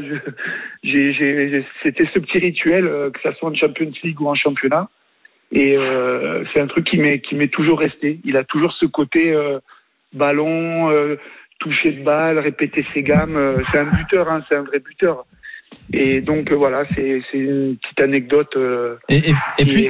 c'était 1.84 2.08
ce 2.14 2.20
petit 2.20 2.40
rituel, 2.40 2.88
euh, 2.88 3.10
que 3.12 3.20
ça 3.22 3.34
soit 3.36 3.50
en 3.50 3.56
Champions 3.56 3.92
League 4.04 4.22
ou 4.22 4.28
en 4.28 4.36
championnat. 4.36 4.90
Et 5.52 5.78
euh, 5.78 6.44
c'est 6.54 6.60
un 6.60 6.68
truc 6.68 6.86
qui 6.86 6.98
m'est 6.98 7.20
qui 7.20 7.36
m'est 7.36 7.52
toujours 7.52 7.80
resté. 7.80 8.20
Il 8.24 8.38
a 8.38 8.44
toujours 8.44 8.74
ce 8.74 8.86
côté 8.86 9.36
ballon 10.14 10.90
toucher 11.60 11.92
de 11.92 12.04
balle, 12.04 12.40
répéter 12.40 12.86
ses 12.94 13.04
gammes. 13.04 13.36
Euh, 13.36 13.58
c'est 13.72 13.80
un 13.80 13.86
buteur, 13.86 14.30
hein, 14.30 14.44
c'est 14.48 14.56
un 14.56 14.64
vrai 14.64 14.80
buteur. 14.80 15.26
Et 15.94 16.22
donc 16.22 16.52
euh, 16.52 16.56
voilà, 16.56 16.84
c'est 16.96 17.22
une 17.34 17.78
petite 17.78 18.00
anecdote. 18.00 18.56
Euh, 18.56 18.98
et, 19.10 19.18
et, 19.18 19.34
et 19.60 19.66
puis. 19.66 19.90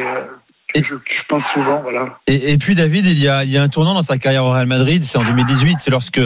Et, 0.75 0.81
je, 0.81 0.95
je, 0.95 1.27
pense 1.29 1.43
souvent, 1.53 1.81
voilà. 1.81 2.19
Et, 2.27 2.51
et, 2.51 2.57
puis 2.57 2.75
David, 2.75 3.05
il 3.05 3.23
y, 3.23 3.29
a, 3.29 3.45
il 3.45 3.49
y 3.49 3.57
a 3.57 3.63
un 3.63 3.69
tournant 3.69 3.93
dans 3.93 4.01
sa 4.01 4.17
carrière 4.17 4.43
au 4.43 4.51
Real 4.51 4.67
Madrid, 4.67 5.01
c'est 5.01 5.17
en 5.17 5.23
2018, 5.23 5.77
c'est 5.79 5.91
lorsque 5.91 6.19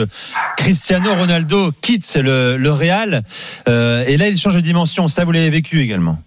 Cristiano 0.56 1.14
Ronaldo 1.14 1.70
quitte 1.80 2.16
le, 2.16 2.56
le 2.56 2.70
Real, 2.70 3.22
euh, 3.68 4.04
et 4.04 4.16
là 4.16 4.26
il 4.26 4.36
change 4.36 4.56
de 4.56 4.60
dimension. 4.60 5.06
Ça, 5.06 5.24
vous 5.24 5.30
l'avez 5.30 5.48
vécu 5.48 5.80
également 5.80 6.18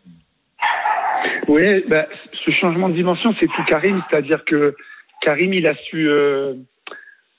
Oui, 1.49 1.83
bah, 1.89 2.07
ce 2.45 2.51
changement 2.51 2.87
de 2.87 2.95
dimension, 2.95 3.35
c'est 3.37 3.47
tout 3.47 3.63
Karim, 3.67 4.01
c'est-à-dire 4.09 4.45
que 4.45 4.75
Karim, 5.21 5.53
il 5.53 5.67
a 5.67 5.75
su 5.75 6.07
euh, 6.09 6.53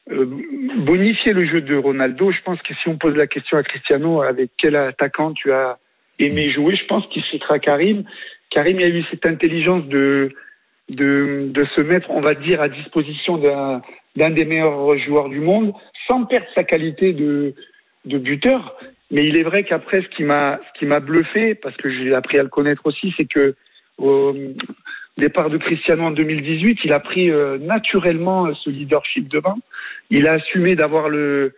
bonifier 0.09 1.33
le 1.33 1.47
jeu 1.47 1.61
de 1.61 1.77
Ronaldo. 1.77 2.31
Je 2.31 2.41
pense 2.43 2.61
que 2.63 2.75
si 2.75 2.89
on 2.89 2.97
pose 2.97 3.17
la 3.17 3.27
question 3.27 3.59
à 3.59 3.63
Cristiano, 3.63 4.23
avec 4.23 4.51
quel 4.59 4.77
attaquant 4.77 5.33
tu 5.33 5.53
as 5.53 5.79
aimé 6.19 6.49
jouer, 6.49 6.77
je 6.77 6.87
pense 6.87 7.07
qu'il 7.09 7.23
citera 7.25 7.59
Karim. 7.59 8.05
Karim 8.51 8.79
a 8.79 8.87
eu 8.87 9.03
cette 9.11 9.27
intelligence 9.27 9.85
de, 9.87 10.33
de, 10.89 11.49
de 11.51 11.65
se 11.75 11.81
mettre, 11.81 12.11
on 12.11 12.21
va 12.21 12.35
dire, 12.35 12.61
à 12.61 12.69
disposition 12.69 13.37
d'un, 13.37 13.83
d'un 14.15 14.31
des 14.31 14.45
meilleurs 14.45 14.97
joueurs 14.99 15.29
du 15.29 15.41
monde, 15.41 15.73
sans 16.07 16.25
perdre 16.25 16.47
sa 16.55 16.65
qualité 16.65 17.13
de, 17.13 17.55
de 18.05 18.19
buteur. 18.19 18.77
Mais 19.11 19.27
il 19.27 19.37
est 19.37 19.43
vrai 19.43 19.65
qu'après, 19.65 20.03
ce 20.03 20.09
qui 20.09 20.23
m'a, 20.23 20.61
ce 20.67 20.79
qui 20.79 20.87
m'a 20.87 21.01
bluffé, 21.01 21.55
parce 21.55 21.77
que 21.77 21.91
j'ai 21.91 22.15
appris 22.15 22.39
à 22.39 22.43
le 22.43 22.49
connaître 22.49 22.87
aussi, 22.87 23.13
c'est 23.17 23.29
que 23.29 23.55
au 23.99 24.35
départ 25.17 25.51
de 25.51 25.59
Cristiano 25.59 26.05
en 26.05 26.11
2018, 26.11 26.81
il 26.85 26.93
a 26.93 27.01
pris 27.01 27.31
euh, 27.31 27.59
naturellement 27.59 28.53
ce 28.55 28.71
leadership 28.71 29.29
devant. 29.29 29.59
Il 30.11 30.27
a 30.27 30.35
assumé 30.35 30.77
d'avoir 30.77 31.09
le 31.09 31.55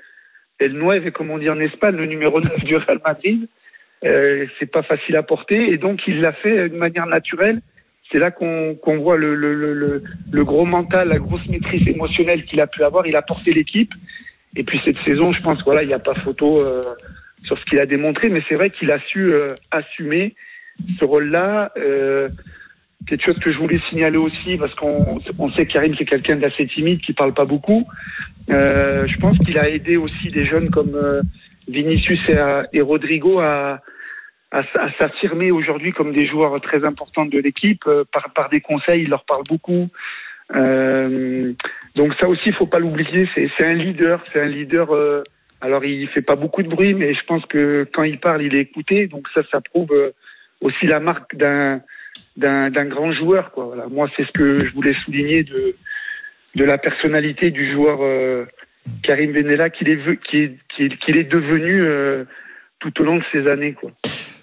El 0.59 0.75
Nueve, 0.75 1.11
comme 1.11 1.31
on 1.31 1.39
dit 1.39 1.51
en 1.51 1.61
Espagne, 1.61 1.97
le 1.97 2.07
numéro 2.07 2.41
9 2.41 2.65
du 2.65 2.77
Real 2.77 3.01
Madrid. 3.05 3.49
Euh, 4.05 4.47
c'est 4.59 4.71
pas 4.71 4.83
facile 4.83 5.17
à 5.17 5.23
porter, 5.23 5.73
et 5.73 5.77
donc 5.77 6.01
il 6.07 6.21
l'a 6.21 6.33
fait 6.33 6.69
de 6.69 6.77
manière 6.77 7.07
naturelle. 7.07 7.61
C'est 8.11 8.19
là 8.19 8.31
qu'on 8.31 8.75
qu'on 8.77 8.99
voit 8.99 9.17
le, 9.17 9.35
le, 9.35 9.53
le, 9.53 10.03
le, 10.33 10.45
gros 10.45 10.65
mental, 10.65 11.09
la 11.09 11.19
grosse 11.19 11.47
maîtrise 11.49 11.87
émotionnelle 11.87 12.45
qu'il 12.45 12.61
a 12.61 12.67
pu 12.67 12.85
avoir. 12.85 13.07
Il 13.07 13.17
a 13.17 13.23
porté 13.23 13.53
l'équipe. 13.53 13.93
Et 14.57 14.63
puis 14.65 14.79
cette 14.79 14.97
saison, 14.99 15.33
je 15.33 15.43
pense, 15.43 15.63
voilà, 15.63 15.83
il 15.83 15.89
n'y 15.89 15.95
a 15.95 15.99
pas 15.99 16.15
photo 16.15 16.61
euh, 16.61 16.83
sur 17.43 17.59
ce 17.59 17.65
qu'il 17.65 17.79
a 17.81 17.87
démontré, 17.87 18.29
mais 18.29 18.43
c'est 18.49 18.55
vrai 18.55 18.71
qu'il 18.71 18.91
a 18.91 18.99
su 19.01 19.33
euh, 19.33 19.49
assumer 19.71 20.35
ce 20.99 21.05
rôle-là. 21.05 21.73
Euh, 23.03 23.07
quelque 23.07 23.25
chose 23.25 23.39
que 23.39 23.51
je 23.51 23.59
voulais 23.59 23.81
signaler 23.89 24.19
aussi, 24.19 24.57
parce 24.57 24.75
qu'on 24.75 25.21
on 25.39 25.51
sait 25.51 25.67
que 25.67 25.73
Karim 25.73 25.95
c'est 25.97 26.05
quelqu'un 26.05 26.37
d'assez 26.37 26.67
timide, 26.67 27.01
qui 27.01 27.13
parle 27.13 27.35
pas 27.35 27.45
beaucoup. 27.45 27.85
Euh, 28.51 29.07
je 29.07 29.19
pense 29.19 29.39
qu'il 29.39 29.59
a 29.59 29.69
aidé 29.69 29.97
aussi 29.97 30.29
des 30.29 30.45
jeunes 30.45 30.71
comme 30.71 30.95
euh, 30.95 31.23
Vinicius 31.69 32.21
et, 32.29 32.39
et 32.73 32.81
Rodrigo 32.81 33.41
à, 33.41 33.81
à, 34.51 34.59
à 34.59 34.93
s'affirmer 34.99 35.51
aujourd'hui 35.51 35.93
comme 35.93 36.13
des 36.13 36.27
joueurs 36.27 36.61
très 36.61 36.85
importants 36.85 37.27
de 37.27 37.39
l'équipe. 37.39 37.83
Euh, 37.87 38.05
par, 38.13 38.33
par 38.33 38.49
des 38.49 38.61
conseils, 38.61 39.03
il 39.03 39.11
leur 39.11 39.25
parle 39.25 39.43
beaucoup. 39.49 39.89
Euh, 40.55 41.53
donc 41.95 42.15
ça 42.15 42.29
aussi, 42.29 42.49
il 42.49 42.55
faut 42.55 42.67
pas 42.67 42.79
l'oublier. 42.79 43.29
C'est 43.35 43.65
un 43.65 43.75
leader, 43.75 44.23
c'est 44.33 44.41
un 44.41 44.51
leader. 44.51 44.95
Euh, 44.95 45.23
alors 45.61 45.85
il 45.85 46.09
fait 46.09 46.23
pas 46.23 46.37
beaucoup 46.37 46.63
de 46.63 46.69
bruit, 46.69 46.95
mais 46.95 47.15
je 47.15 47.25
pense 47.27 47.45
que 47.47 47.87
quand 47.93 48.05
il 48.05 48.19
parle, 48.19 48.43
il 48.43 48.55
est 48.55 48.61
écouté. 48.61 49.09
Donc 49.09 49.29
ça, 49.35 49.43
ça 49.51 49.61
prouve 49.61 49.93
aussi 50.61 50.87
la 50.87 51.01
marque 51.01 51.37
d'un 51.37 51.81
d'un 52.39 52.87
grand 52.87 53.13
joueur. 53.13 53.51
Quoi. 53.53 53.67
Voilà. 53.67 53.87
Moi, 53.89 54.09
c'est 54.17 54.25
ce 54.27 54.33
que 54.33 54.65
je 54.65 54.73
voulais 54.73 54.95
souligner 54.95 55.43
de, 55.43 55.75
de 56.55 56.65
la 56.65 56.79
personnalité 56.79 57.51
du 57.51 57.73
joueur 57.73 57.99
euh, 58.03 58.47
Karim 59.03 59.33
Benella 59.33 59.71
qu'il 59.71 59.89
est, 59.89 59.99
qu'il 60.31 60.41
est, 60.41 60.99
qu'il 61.05 61.17
est, 61.17 61.31
devenu 61.31 61.83
euh, 61.83 62.25
tout 62.81 63.01
au 63.01 63.05
long 63.05 63.17
de 63.17 63.25
ces 63.33 63.47
années. 63.49 63.75
Quoi. 63.75 63.91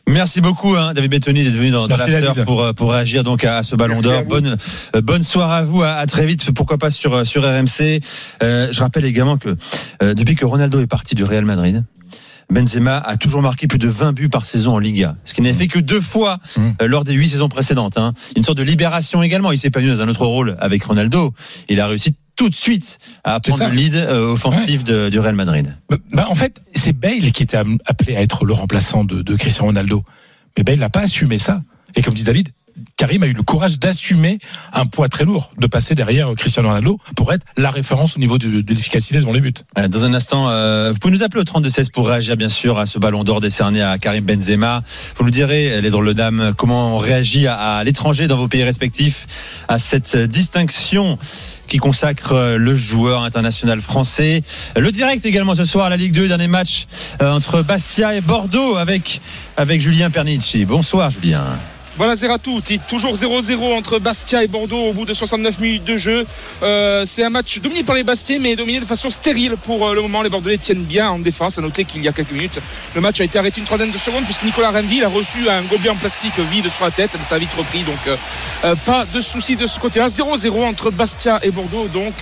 Merci 0.07 0.39
beaucoup, 0.39 0.75
hein, 0.75 0.93
David 0.93 1.11
Bettoni, 1.11 1.43
d'être 1.43 1.55
venu 1.55 1.71
dans, 1.71 1.87
dans 1.87 1.95
l'after 1.95 2.43
pour, 2.45 2.73
pour 2.75 2.91
réagir 2.91 3.23
donc 3.23 3.43
à, 3.43 3.57
à 3.57 3.63
ce 3.63 3.75
ballon 3.75 4.01
d'or. 4.01 4.23
Bonne, 4.23 4.57
euh, 4.95 5.01
bonne 5.01 5.23
soirée 5.23 5.57
à 5.57 5.63
vous, 5.63 5.81
à, 5.81 5.93
à, 5.93 6.05
très 6.05 6.25
vite, 6.25 6.51
pourquoi 6.53 6.77
pas 6.77 6.91
sur, 6.91 7.25
sur 7.25 7.43
RMC. 7.43 8.01
Euh, 8.43 8.67
je 8.71 8.79
rappelle 8.81 9.05
également 9.05 9.37
que 9.37 9.55
euh, 10.03 10.13
depuis 10.13 10.35
que 10.35 10.45
Ronaldo 10.45 10.79
est 10.79 10.87
parti 10.87 11.15
du 11.15 11.23
Real 11.23 11.43
Madrid, 11.43 11.83
Benzema 12.49 12.97
a 12.97 13.17
toujours 13.17 13.41
marqué 13.41 13.67
plus 13.67 13.79
de 13.79 13.87
20 13.87 14.13
buts 14.13 14.29
par 14.29 14.45
saison 14.45 14.75
en 14.75 14.79
Liga, 14.79 15.15
ce 15.25 15.33
qui 15.33 15.41
n'avait 15.41 15.57
fait 15.57 15.67
que 15.67 15.79
deux 15.79 16.01
fois 16.01 16.39
mmh. 16.55 16.61
euh, 16.81 16.87
lors 16.87 17.03
des 17.03 17.13
huit 17.13 17.29
saisons 17.29 17.49
précédentes. 17.49 17.97
Hein. 17.97 18.13
Une 18.35 18.43
sorte 18.43 18.57
de 18.57 18.63
libération 18.63 19.23
également. 19.23 19.51
Il 19.51 19.57
s'est 19.57 19.69
pas 19.71 19.81
dans 19.81 20.01
un 20.01 20.07
autre 20.07 20.25
rôle 20.25 20.55
avec 20.59 20.83
Ronaldo. 20.83 21.33
Il 21.69 21.79
a 21.79 21.87
réussi 21.87 22.15
tout 22.35 22.49
de 22.49 22.55
suite 22.55 22.99
à 23.23 23.39
prendre 23.39 23.69
le 23.69 23.75
lead 23.75 23.95
euh, 23.95 24.33
offensif 24.33 24.79
ouais. 24.79 24.83
de, 24.83 25.09
du 25.09 25.19
Real 25.19 25.35
Madrid. 25.35 25.77
Bah, 26.11 26.27
en 26.29 26.35
fait, 26.35 26.61
c'est 26.73 26.93
Bale 26.93 27.31
qui 27.31 27.43
était 27.43 27.57
appelé 27.85 28.15
à 28.15 28.21
être 28.21 28.45
le 28.45 28.53
remplaçant 28.53 29.03
de, 29.03 29.21
de 29.21 29.35
Cristiano 29.35 29.67
Ronaldo. 29.67 30.03
Mais 30.57 30.63
Bale 30.63 30.79
n'a 30.79 30.89
pas 30.89 31.01
assumé 31.01 31.37
ça. 31.37 31.61
Et 31.95 32.01
comme 32.01 32.13
dit 32.13 32.23
David, 32.23 32.49
Karim 32.97 33.23
a 33.23 33.27
eu 33.27 33.33
le 33.33 33.43
courage 33.43 33.79
d'assumer 33.79 34.39
un 34.73 34.85
poids 34.85 35.07
très 35.07 35.23
lourd, 35.25 35.51
de 35.57 35.67
passer 35.67 35.95
derrière 35.95 36.33
Cristiano 36.35 36.69
Ronaldo 36.69 36.99
pour 37.15 37.31
être 37.33 37.45
la 37.57 37.71
référence 37.71 38.17
au 38.17 38.19
niveau 38.19 38.37
de, 38.37 38.63
l'efficacité 38.67 39.19
devant 39.19 39.31
les 39.31 39.41
buts. 39.41 39.53
Dans 39.75 40.03
un 40.03 40.13
instant, 40.13 40.49
euh, 40.49 40.91
vous 40.91 40.99
pouvez 40.99 41.13
nous 41.13 41.23
appeler 41.23 41.41
au 41.41 41.43
32-16 41.43 41.91
pour 41.91 42.07
réagir 42.07 42.35
bien 42.35 42.49
sûr 42.49 42.77
à 42.77 42.85
ce 42.85 42.99
ballon 42.99 43.23
d'or 43.23 43.41
décerné 43.41 43.81
à 43.81 43.97
Karim 43.97 44.25
Benzema. 44.25 44.83
Vous 45.15 45.23
nous 45.23 45.31
direz, 45.31 45.81
les 45.81 45.89
drôles 45.89 46.13
dames, 46.13 46.53
comment 46.57 46.95
on 46.95 46.97
réagit 46.97 47.47
à, 47.47 47.83
l'étranger 47.83 48.27
dans 48.27 48.37
vos 48.37 48.47
pays 48.47 48.63
respectifs 48.63 49.27
à 49.67 49.79
cette 49.79 50.17
distinction 50.17 51.17
qui 51.67 51.77
consacre 51.77 52.33
euh, 52.33 52.57
le 52.57 52.75
joueur 52.75 53.23
international 53.23 53.81
français. 53.81 54.43
Le 54.75 54.91
direct 54.91 55.25
également 55.25 55.55
ce 55.55 55.65
soir 55.65 55.87
à 55.87 55.89
la 55.89 55.97
Ligue 55.97 56.13
2, 56.13 56.27
dernier 56.27 56.47
match 56.47 56.87
euh, 57.21 57.31
entre 57.31 57.61
Bastia 57.61 58.15
et 58.15 58.21
Bordeaux 58.21 58.75
avec, 58.75 59.21
avec 59.57 59.81
Julien 59.81 60.09
Pernici. 60.09 60.65
Bonsoir 60.65 61.09
Julien. 61.09 61.43
A 61.97 62.37
tutti. 62.37 62.79
Toujours 62.79 63.13
0-0 63.13 63.77
entre 63.77 63.99
Bastia 63.99 64.43
et 64.43 64.47
Bordeaux 64.47 64.89
au 64.89 64.93
bout 64.93 65.05
de 65.05 65.13
69 65.13 65.59
minutes 65.61 65.85
de 65.85 65.95
jeu. 65.95 66.25
Euh, 66.61 67.03
c'est 67.05 67.23
un 67.23 67.29
match 67.29 67.59
dominé 67.59 67.83
par 67.83 67.95
les 67.95 68.03
Bastiais, 68.03 68.37
mais 68.37 68.57
dominé 68.57 68.81
de 68.81 68.85
façon 68.85 69.09
stérile 69.09 69.55
pour 69.63 69.87
euh, 69.87 69.95
le 69.95 70.01
moment. 70.01 70.21
Les 70.21 70.29
Bordelais 70.29 70.57
tiennent 70.57 70.83
bien 70.83 71.09
en 71.09 71.19
défense. 71.19 71.57
À 71.57 71.61
noter 71.61 71.85
qu'il 71.85 72.03
y 72.03 72.09
a 72.09 72.11
quelques 72.11 72.33
minutes, 72.33 72.59
le 72.95 73.01
match 73.01 73.21
a 73.21 73.23
été 73.23 73.39
arrêté 73.39 73.61
une 73.61 73.65
trentaine 73.65 73.91
de 73.91 73.97
secondes 73.97 74.25
puisque 74.25 74.43
Nicolas 74.43 74.71
Renville 74.71 75.05
a 75.05 75.07
reçu 75.07 75.49
un 75.49 75.61
gobelet 75.61 75.89
en 75.89 75.95
plastique 75.95 76.37
vide 76.51 76.69
sur 76.69 76.83
la 76.83 76.91
tête. 76.91 77.11
Ça 77.23 77.35
a 77.35 77.37
vite 77.37 77.53
repris, 77.57 77.83
donc 77.83 77.95
euh, 78.07 78.75
pas 78.85 79.05
de 79.05 79.21
souci 79.21 79.55
de 79.55 79.65
ce 79.65 79.79
côté-là. 79.79 80.09
0-0 80.09 80.65
entre 80.65 80.91
Bastia 80.91 81.39
et 81.43 81.51
Bordeaux, 81.51 81.87
donc 81.87 82.15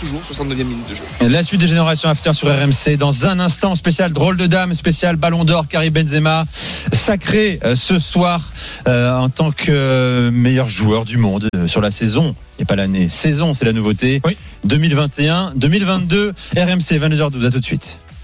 toujours 0.00 0.22
69e 0.22 0.64
minute 0.64 0.88
de 0.88 0.94
jeu. 0.94 1.02
La 1.20 1.42
suite 1.42 1.60
des 1.60 1.68
générations 1.68 2.08
after 2.08 2.32
sur 2.32 2.48
RMC 2.48 2.96
dans 2.96 3.26
un 3.26 3.40
instant 3.40 3.74
spécial 3.74 4.12
drôle 4.12 4.38
de 4.38 4.46
dame, 4.46 4.72
spécial 4.72 5.16
Ballon 5.16 5.44
d'Or, 5.44 5.68
Karim 5.68 5.92
Benzema 5.92 6.44
sacré 6.92 7.60
ce 7.74 7.98
soir 7.98 8.40
en 9.20 9.28
tant 9.28 9.52
que 9.52 9.70
euh, 9.70 10.30
meilleur 10.30 10.68
joueur 10.68 11.04
du 11.04 11.18
monde 11.18 11.48
euh, 11.54 11.66
sur 11.66 11.80
la 11.80 11.90
saison 11.90 12.34
et 12.58 12.64
pas 12.64 12.76
l'année. 12.76 13.08
Saison, 13.08 13.54
c'est 13.54 13.64
la 13.64 13.72
nouveauté. 13.72 14.20
2021, 14.64 15.52
2022, 15.54 16.32
RMC 16.56 16.98
22h12. 16.98 17.46
À 17.46 17.50
tout 17.50 17.60
de 17.60 17.64
suite. 17.64 17.98